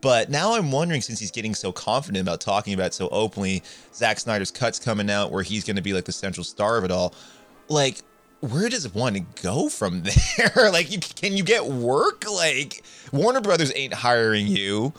[0.00, 3.64] But now I'm wondering, since he's getting so confident about talking about it so openly,
[3.92, 6.84] Zack Snyder's cuts coming out where he's going to be like the central star of
[6.84, 7.12] it all.
[7.68, 7.96] Like,
[8.40, 10.02] where does one go from
[10.36, 10.70] there?
[10.70, 12.24] like, you, can you get work?
[12.30, 12.82] Like,
[13.12, 14.92] Warner Brothers ain't hiring you.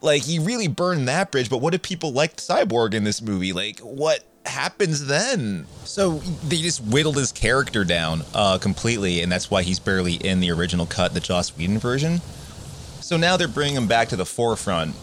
[0.00, 1.48] Like, he really burned that bridge.
[1.48, 3.52] But what if people liked Cyborg in this movie?
[3.52, 5.66] Like, what happens then?
[5.84, 10.40] So they just whittled his character down uh, completely, and that's why he's barely in
[10.40, 12.20] the original cut, the Joss Whedon version.
[13.00, 14.94] So now they're bringing him back to the forefront,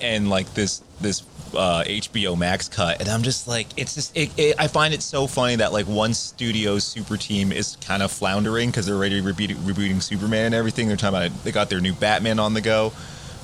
[0.00, 1.22] and like this this
[1.54, 5.02] uh, HBO Max cut, and I'm just like, it's just it, it, I find it
[5.02, 9.22] so funny that like one studio's super team is kind of floundering because they're already
[9.22, 10.88] rebooting, rebooting Superman and everything.
[10.88, 12.92] They're talking about it, they got their new Batman on the go.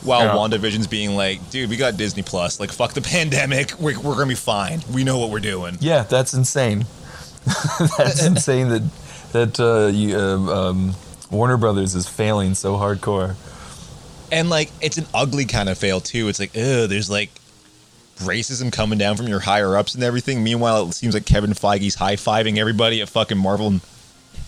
[0.02, 0.34] While Yeah.
[0.34, 2.60] WandaVision's being like, dude, we got Disney Plus.
[2.60, 3.72] Like, fuck the pandemic.
[3.80, 4.82] We're, we're gonna be fine.
[4.92, 5.78] We know what we're doing.
[5.80, 6.84] Yeah, that's insane.
[7.96, 8.82] that's insane that
[9.32, 10.94] that uh, you, uh, um,
[11.30, 13.34] Warner Brothers is failing so hardcore.
[14.30, 16.28] And like it's an ugly kind of fail too.
[16.28, 17.30] It's like, oh, there's like
[18.16, 20.42] racism coming down from your higher ups and everything.
[20.42, 23.80] Meanwhile, it seems like Kevin Feige's high fiving everybody at fucking Marvel and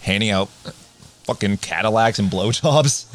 [0.03, 0.49] handing out
[1.25, 3.07] fucking Cadillacs and blowjobs.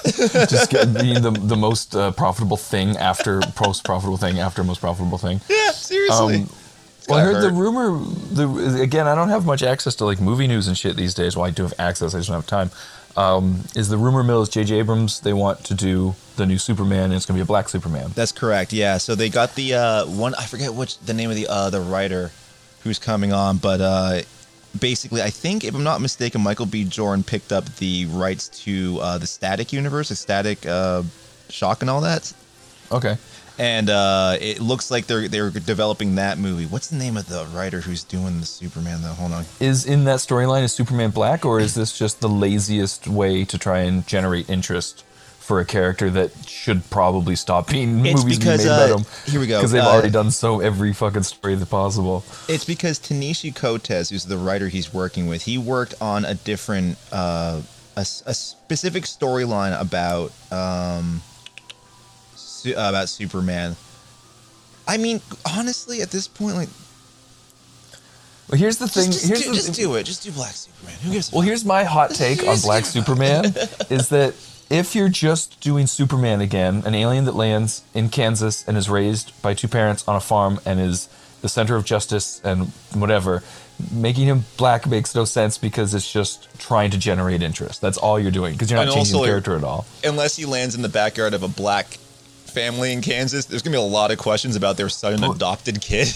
[0.50, 5.18] Just get, the the most uh, profitable thing after most profitable thing after most profitable
[5.18, 5.40] thing.
[5.48, 6.36] yeah, seriously.
[6.36, 6.50] Um,
[7.08, 7.98] well, I heard the rumor.
[8.32, 11.36] The again, I don't have much access to like movie news and shit these days.
[11.36, 12.14] Well, I do have access.
[12.14, 12.70] I just don't have time.
[13.16, 14.78] Um, is the rumor mill is J.J.
[14.78, 15.20] Abrams?
[15.20, 18.12] They want to do the new Superman, and it's going to be a black Superman.
[18.14, 18.72] That's correct.
[18.72, 18.98] Yeah.
[18.98, 20.34] So they got the uh, one.
[20.36, 22.30] I forget which the name of the uh, the writer
[22.82, 24.22] who's coming on, but uh,
[24.78, 26.84] basically, I think if I'm not mistaken, Michael B.
[26.84, 31.02] Jordan picked up the rights to uh, the Static universe, the Static uh,
[31.48, 32.32] Shock, and all that.
[32.92, 33.16] Okay.
[33.60, 36.64] And uh, it looks like they're they're developing that movie.
[36.64, 39.02] What's the name of the writer who's doing the Superman?
[39.02, 39.44] Though, hold on.
[39.60, 43.58] Is in that storyline is Superman black, or is this just the laziest way to
[43.58, 45.04] try and generate interest
[45.40, 49.00] for a character that should probably stop being It's movies because, being made uh, about
[49.00, 49.06] him?
[49.30, 49.58] here we go.
[49.58, 52.24] Because they've Uh, already done so every fucking story that's possible.
[52.48, 56.96] It's because Ta-Nehisi Coates, who's the writer he's working with, he worked on a different,
[57.12, 57.60] uh,
[57.96, 61.20] a, a specific storyline about um,
[62.60, 63.76] su- uh, about Superman.
[64.88, 65.20] I mean,
[65.56, 66.68] honestly, at this point, like,
[68.50, 69.06] Well, here's the thing.
[69.12, 70.04] just, here's do, the, just do it.
[70.04, 70.96] Just do Black Superman.
[71.02, 73.44] Who gives a Well, here's my hot take on Black Superman
[73.90, 74.34] is that
[74.68, 79.32] if you're just doing Superman again, an alien that lands in Kansas and is raised
[79.42, 81.08] by two parents on a farm and is
[81.42, 83.42] the center of justice and whatever,
[83.92, 87.80] making him black makes no sense because it's just trying to generate interest.
[87.80, 89.86] That's all you're doing because you're not And changing also, the character at all.
[90.04, 91.96] unless he lands in the backyard of a black
[92.50, 96.12] family in Kansas, there's gonna be a lot of questions about their sudden adopted kid.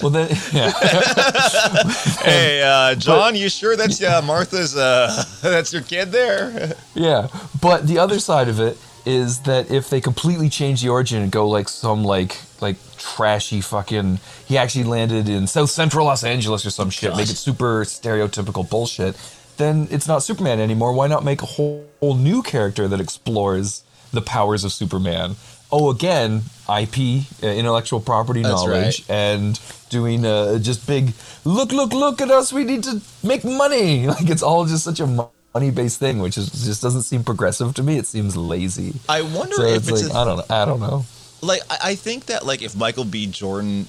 [0.00, 0.72] Well, then, yeah.
[2.22, 4.76] hey, uh, John, you sure that's uh, Martha's?
[4.76, 6.74] Uh, that's your kid there?
[6.94, 7.28] Yeah,
[7.60, 11.32] but the other side of it is that if they completely change the origin and
[11.32, 16.66] go like some like like trashy fucking he actually landed in South Central Los Angeles
[16.66, 19.16] or some shit, make it super stereotypical bullshit,
[19.56, 20.92] then it's not Superman anymore.
[20.92, 25.36] Why not make a whole, whole new character that explores the powers of Superman?
[25.72, 29.58] Oh, again, IP, uh, intellectual property That's knowledge, and
[29.88, 31.14] doing uh, just big
[31.44, 32.52] look, look, look at us.
[32.52, 34.06] We need to make money.
[34.12, 37.74] Like it's all just such a money based thing, which is just doesn't seem progressive
[37.74, 37.96] to me.
[37.96, 38.94] It seems lazy.
[39.08, 40.44] I wonder So if it's, it's, like a- I don't know.
[40.50, 41.04] I don't know.
[41.42, 43.26] like I, think that like if Michael B.
[43.26, 43.88] Jordan,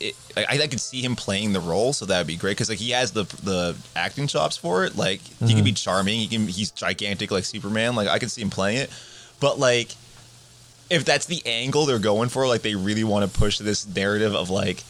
[0.00, 2.68] it, I, I could see him playing the role, so that would be great because
[2.68, 4.96] like he has the the acting chops for it.
[4.96, 6.18] Like he can be charming.
[6.20, 7.94] He can he's gigantic like Superman.
[7.96, 8.90] Like I could see him playing it,
[9.40, 9.94] but like
[10.88, 14.34] if that's the angle they're going for, like they really want to push this narrative
[14.34, 14.82] of like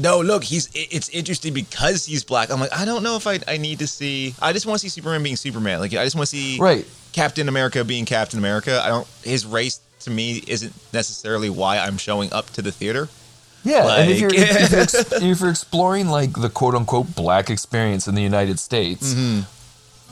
[0.00, 2.50] no, look, he's it's interesting because he's black.
[2.50, 4.34] I'm like, I don't know if I I need to see.
[4.40, 5.80] I just want to see Superman being Superman.
[5.80, 6.86] Like I just want to see Right.
[7.12, 8.80] Captain America being Captain America.
[8.82, 9.08] I don't.
[9.24, 13.08] His race to me isn't necessarily why I'm showing up to the theater.
[13.64, 18.14] Yeah, and if you're, if, if you're exploring like the quote unquote black experience in
[18.14, 19.40] the United States Mm-hmm.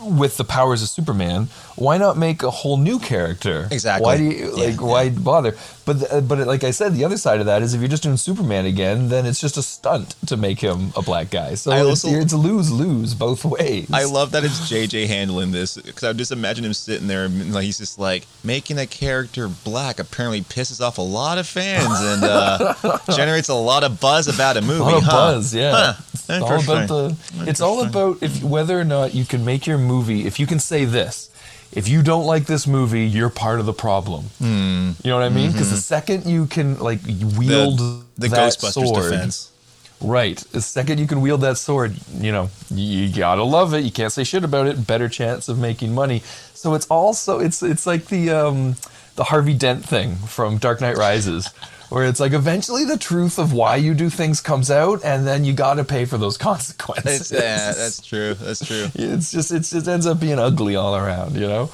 [0.00, 3.68] With the powers of Superman, why not make a whole new character?
[3.70, 4.04] Exactly.
[4.04, 4.80] Why do you Yeah, like?
[4.80, 5.56] Why bother?
[5.86, 8.02] But th- but like I said, the other side of that is if you're just
[8.02, 11.54] doing Superman again, then it's just a stunt to make him a black guy.
[11.54, 13.88] So I it's, also- it's lose lose both ways.
[13.92, 17.54] I love that it's JJ handling this because I just imagine him sitting there and
[17.54, 22.00] like he's just like making a character black apparently pisses off a lot of fans
[22.00, 24.80] and uh, generates a lot of buzz about a movie.
[24.80, 25.10] a lot of huh?
[25.12, 25.70] buzz, yeah.
[25.70, 25.94] Huh.
[26.28, 27.16] It's all about the.
[27.48, 30.26] It's all about if whether or not you can make your movie.
[30.26, 31.30] If you can say this,
[31.72, 34.24] if you don't like this movie, you're part of the problem.
[34.38, 34.92] Hmm.
[35.02, 35.52] You know what I mean?
[35.52, 37.00] Because the second you can like
[37.38, 39.52] wield the, the that Ghostbusters sword, defense.
[40.00, 40.38] right?
[40.52, 43.80] The second you can wield that sword, you know you gotta love it.
[43.80, 44.86] You can't say shit about it.
[44.86, 46.22] Better chance of making money.
[46.54, 48.76] So it's also it's it's like the um,
[49.16, 51.50] the Harvey Dent thing from Dark Knight Rises.
[51.88, 55.44] Where it's like eventually the truth of why you do things comes out, and then
[55.44, 57.30] you got to pay for those consequences.
[57.30, 58.34] It's, yeah, that's true.
[58.34, 58.86] That's true.
[58.94, 61.70] it's just it's, it ends up being ugly all around, you know.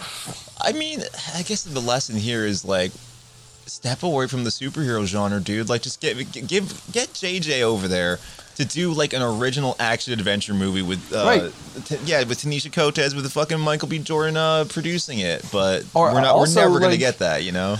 [0.60, 1.00] I mean,
[1.34, 2.92] I guess the lesson here is like
[3.66, 5.68] step away from the superhero genre, dude.
[5.68, 8.18] Like, just get give get JJ over there
[8.56, 11.52] to do like an original action adventure movie with, uh, Right.
[11.86, 13.98] t- yeah, with Ta-Nehisi Coates with the fucking Michael B.
[13.98, 15.42] Jordan uh, producing it.
[15.50, 17.78] But Or we're not, also, we're never gonna get that, you know.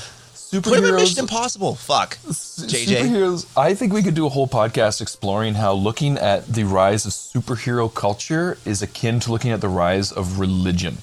[0.60, 1.74] Put him in Mission Impossible.
[1.76, 3.04] Fuck, JJ.
[3.04, 3.46] superheroes.
[3.56, 7.12] I think we could do a whole podcast exploring how looking at the rise of
[7.12, 10.98] superhero culture is akin to looking at the rise of religion.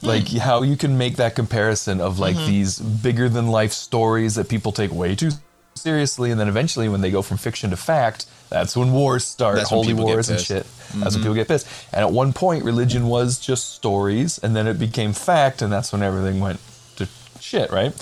[0.00, 0.06] Hmm.
[0.06, 2.46] Like how you can make that comparison of like mm-hmm.
[2.46, 5.30] these bigger than life stories that people take way too
[5.74, 9.56] seriously, and then eventually when they go from fiction to fact, that's when wars start,
[9.56, 10.64] That's holy wars and shit.
[10.64, 11.22] That's when mm-hmm.
[11.22, 11.66] people get pissed.
[11.92, 15.92] And at one point, religion was just stories, and then it became fact, and that's
[15.92, 16.60] when everything went
[16.96, 17.08] to
[17.40, 17.92] shit, right?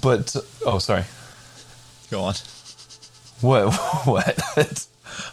[0.00, 0.36] But
[0.66, 1.04] oh, sorry.
[2.10, 2.34] Go on.
[3.40, 3.74] What?
[4.04, 4.86] What?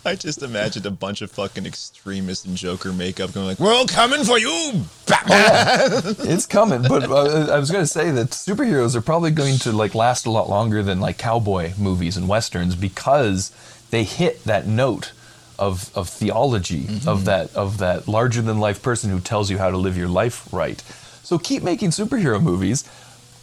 [0.06, 3.88] I just imagined a bunch of fucking extremists in Joker makeup going like, "We're all
[3.88, 8.96] coming for you, Batman." it's coming, but uh, I was going to say that superheroes
[8.96, 12.76] are probably going to like last a lot longer than like cowboy movies and westerns
[12.76, 13.52] because
[13.90, 15.14] they hit that note
[15.60, 19.70] of of theology of that of that larger than life person who tells you how
[19.70, 20.82] to live your life right.
[21.24, 22.84] So keep making superhero movies.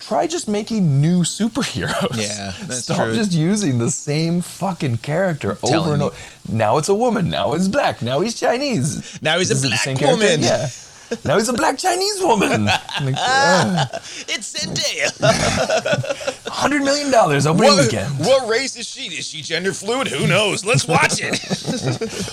[0.08, 2.16] Try just making new superheroes.
[2.16, 3.14] Yeah, that's Stop true.
[3.14, 6.06] just using the same fucking character over telling and you.
[6.06, 6.16] over.
[6.50, 7.28] Now it's a woman.
[7.28, 8.00] Now it's black.
[8.00, 9.20] Now he's Chinese.
[9.20, 10.24] Now he's a black same character?
[10.24, 10.40] woman.
[10.42, 10.68] Yeah.
[11.24, 12.68] Now he's a black Chinese woman.
[13.00, 13.88] Like, ah,
[14.28, 15.08] it's Zendaya.
[16.48, 18.18] Hundred million dollars opening What, weekend.
[18.18, 19.02] what race is she?
[19.02, 20.08] Is she gender fluid?
[20.08, 20.64] Who knows?
[20.64, 21.38] Let's watch it.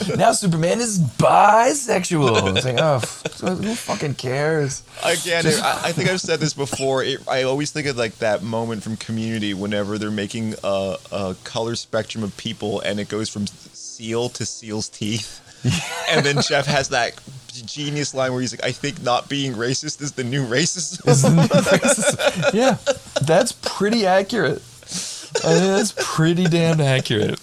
[0.17, 2.55] Now Superman is bisexual.
[2.55, 2.99] It's like, oh,
[3.55, 4.83] who fucking cares?
[5.03, 7.03] Again, I, I think I've said this before.
[7.03, 11.35] It, I always think of like that moment from Community whenever they're making a, a
[11.43, 15.41] color spectrum of people, and it goes from seal to seal's teeth.
[16.09, 17.19] and then Jeff has that
[17.65, 21.21] genius line where he's like, "I think not being racist is the new racism." Is
[21.21, 22.77] the new racist- yeah,
[23.25, 24.61] that's pretty accurate.
[25.43, 27.39] I mean, that's pretty damn accurate.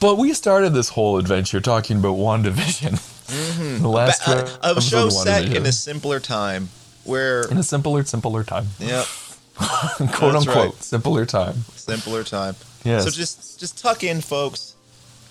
[0.00, 2.92] But we started this whole adventure talking about WandaVision.
[3.26, 3.82] Mm-hmm.
[3.82, 6.68] The last Ba- episode a of show set in a simpler time
[7.04, 8.66] where, in a simpler, simpler time.
[8.78, 9.04] yeah,
[9.56, 10.74] Quote That's unquote, right.
[10.82, 11.54] simpler time.
[11.74, 12.54] simpler time.
[12.84, 13.04] Yes.
[13.04, 14.75] So just just tuck in, folks.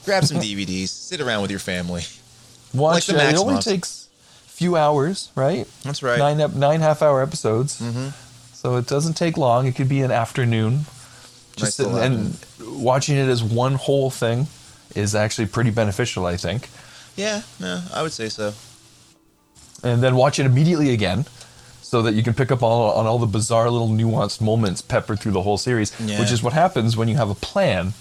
[0.06, 0.90] Grab some DVDs.
[0.90, 2.04] Sit around with your family.
[2.74, 3.08] Watch.
[3.08, 3.64] the uh, it only Maximoffs.
[3.64, 4.08] takes
[4.46, 5.68] a few hours, right?
[5.84, 6.18] That's right.
[6.20, 7.82] Nine nine half hour episodes.
[7.82, 8.10] Mm-hmm.
[8.54, 9.68] So it doesn't take long.
[9.68, 10.86] It could be an afternoon.
[11.56, 12.38] Just Nice sitting and
[12.82, 14.48] watching it as one whole thing
[14.96, 16.70] is actually pretty beneficial, I think.
[17.16, 18.54] Yeah, no, I would say so.
[19.84, 21.26] And then watch it immediately again,
[21.82, 25.20] so that you can pick up all, on all the bizarre little nuanced moments peppered
[25.20, 26.20] through the whole series, Yeah.
[26.20, 27.94] which is what happens when you have a plan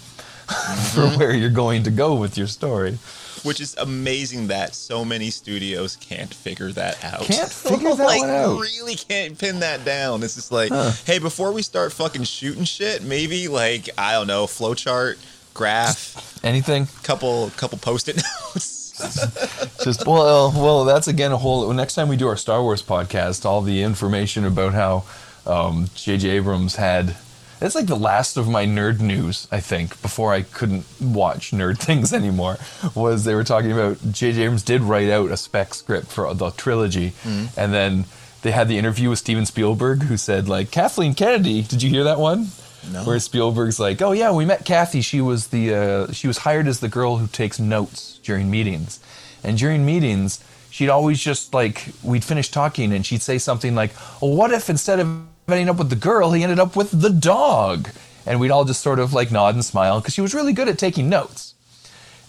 [0.93, 2.97] for where you're going to go with your story.
[3.43, 7.21] Which is amazing that so many studios can't figure that out.
[7.21, 8.59] Can't figure that like, one out.
[8.59, 10.23] Really can't pin that down.
[10.23, 10.91] It's just like, Huh.
[11.05, 15.17] hey, before we start fucking shooting shit, maybe like I don't know, flowchart,
[15.53, 16.87] graph, Anything?
[17.03, 18.73] couple couple post-it notes.
[19.83, 21.71] Just well, well, that's again a whole.
[21.73, 25.03] Next time we do our Star Wars podcast, all the information about how
[25.45, 26.29] um, J.J.
[26.29, 27.15] Abrams had.
[27.61, 31.77] It's like the last of my nerd news, I think, before I couldn't watch nerd
[31.87, 32.57] things anymore.
[32.93, 34.43] Was they were talking about J.J.
[34.43, 38.05] Abrams did write out a spec script for the trilogy, and then
[38.41, 41.61] they had the interview with Steven Spielberg, who said like Kathleen Kennedy.
[41.61, 42.47] Did you hear that one?
[42.91, 43.03] No.
[43.03, 45.01] Where Spielberg's like, "Oh yeah, we met Kathy.
[45.01, 48.99] She was the uh, she was hired as the girl who takes notes during meetings,
[49.43, 53.91] and during meetings." She'd always just like we'd finish talking and she'd say something like,
[54.21, 55.07] "Well, what if instead of
[55.47, 57.89] ending up with the girl, he ended up with the dog?"
[58.25, 60.67] And we'd all just sort of like nod and smile because she was really good
[60.67, 61.53] at taking notes.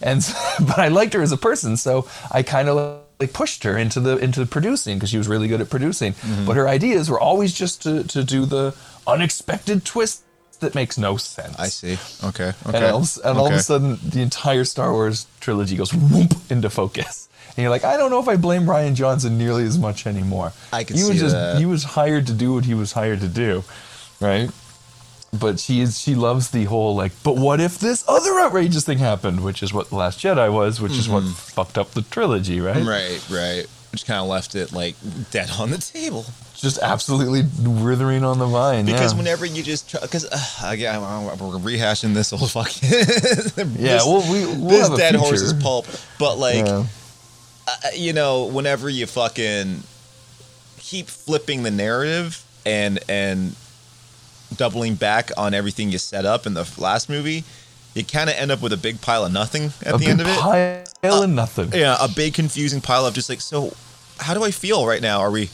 [0.01, 3.63] And so- but I liked her as a person, so I kind of like pushed
[3.63, 6.13] her into the into producing because she was really good at producing.
[6.13, 6.45] Mm-hmm.
[6.45, 8.75] But her ideas were always just to to do the
[9.07, 10.21] unexpected twist
[10.59, 11.55] that makes no sense.
[11.59, 11.97] I see.
[12.27, 12.51] Okay.
[12.65, 12.77] Okay.
[12.77, 16.33] And, all, of- and all of a sudden, the entire Star Wars trilogy goes whoop
[16.49, 17.26] into focus.
[17.57, 20.53] And you're like, I don't know if I blame Rian Johnson nearly as much anymore.
[20.71, 21.57] I can he was just that.
[21.57, 23.63] he was hired to do what he was hired to do,
[24.21, 24.51] right?
[25.37, 28.99] But she is she loves the whole like, but what if this other outrageous thing
[28.99, 32.61] happened, which is what The Last Jedi was, which is what fucked up the trilogy,
[32.61, 32.75] right?
[32.75, 32.87] Mm-hmm.
[32.87, 33.29] Right.
[33.29, 33.65] Right.
[33.91, 34.95] Which kind of left it like
[35.31, 36.25] dead on the table.
[36.53, 38.85] Just absolutely withering on the vine.
[38.85, 39.17] Because yeah.
[39.17, 44.31] whenever you just try, because uh, again, we're rehashing this old fucking yeah, this, well,
[44.31, 45.87] we we'll this have dead horse's pulp.
[46.19, 46.85] But like, Yeah.
[47.83, 49.83] Uh, you know, whenever you fucking
[50.77, 53.55] keep flipping the narrative and and
[54.55, 57.43] doubling back on everything you set up in the last movie,
[57.93, 60.21] you kind of end up with a big pile of nothing at a the end
[60.21, 60.37] of it.
[60.37, 61.71] A big pile of nothing.
[61.73, 63.73] Yeah, a big confusing pile of just like, so
[64.19, 65.19] how do I feel right now?
[65.19, 65.49] Are we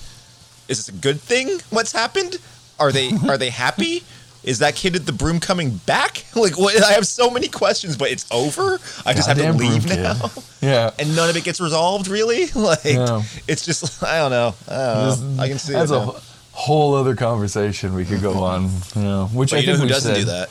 [0.67, 2.38] is this a good thing what's happened?
[2.80, 4.03] Are they are they happy?
[4.44, 6.26] Is that kid at the broom coming back?
[6.36, 8.80] Like what I have so many questions, but it's over?
[9.06, 10.04] I just have to leave broom kid.
[10.04, 10.32] now.
[10.62, 10.91] Yeah.
[10.98, 12.48] And none of it gets resolved, really?
[12.56, 13.22] Like Yeah.
[13.48, 14.56] it's just I don't know.
[14.68, 14.76] I
[15.16, 15.44] don't know.
[15.44, 15.78] I can see it.
[15.78, 16.16] That's a now.
[16.52, 18.70] whole other conversation we could go on.
[18.96, 20.20] You know, which But I think who we doesn't said.
[20.22, 20.50] do that?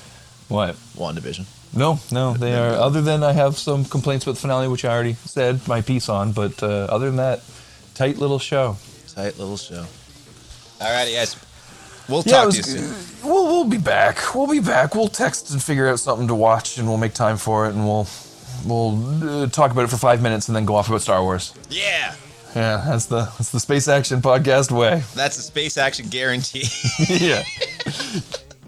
[0.48, 0.74] What?
[0.96, 1.46] WandaVision.
[1.74, 2.74] No, no, they are.
[2.74, 6.10] Other than I have some complaints with the finale, which I already said my piece
[6.10, 7.40] on, but uh, other than that,
[7.94, 8.76] tight little show.
[9.14, 9.86] Tight little show.
[10.78, 11.36] Alrighty, guys.
[12.12, 12.94] We'll Yeah, it talk to you soon.
[13.24, 14.34] We'll we'll be back.
[14.34, 14.94] We'll be back.
[14.94, 17.86] We'll text and figure out something to watch, and we'll make time for it, and
[17.86, 18.06] we'll
[18.66, 21.54] we'll uh, talk about it for five minutes, and then go off about Star Wars.
[21.70, 22.14] Yeah.
[22.54, 25.02] Yeah, that's the that's the space action podcast way.
[25.14, 26.66] That's a space action guarantee.
[27.08, 27.44] yeah.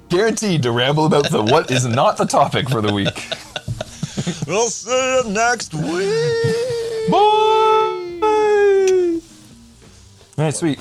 [0.08, 3.28] Guaranteed to ramble about the what is not the topic for the week.
[4.46, 7.10] we'll see you next week.
[7.10, 7.18] Bye.
[10.38, 10.78] All right, sweet.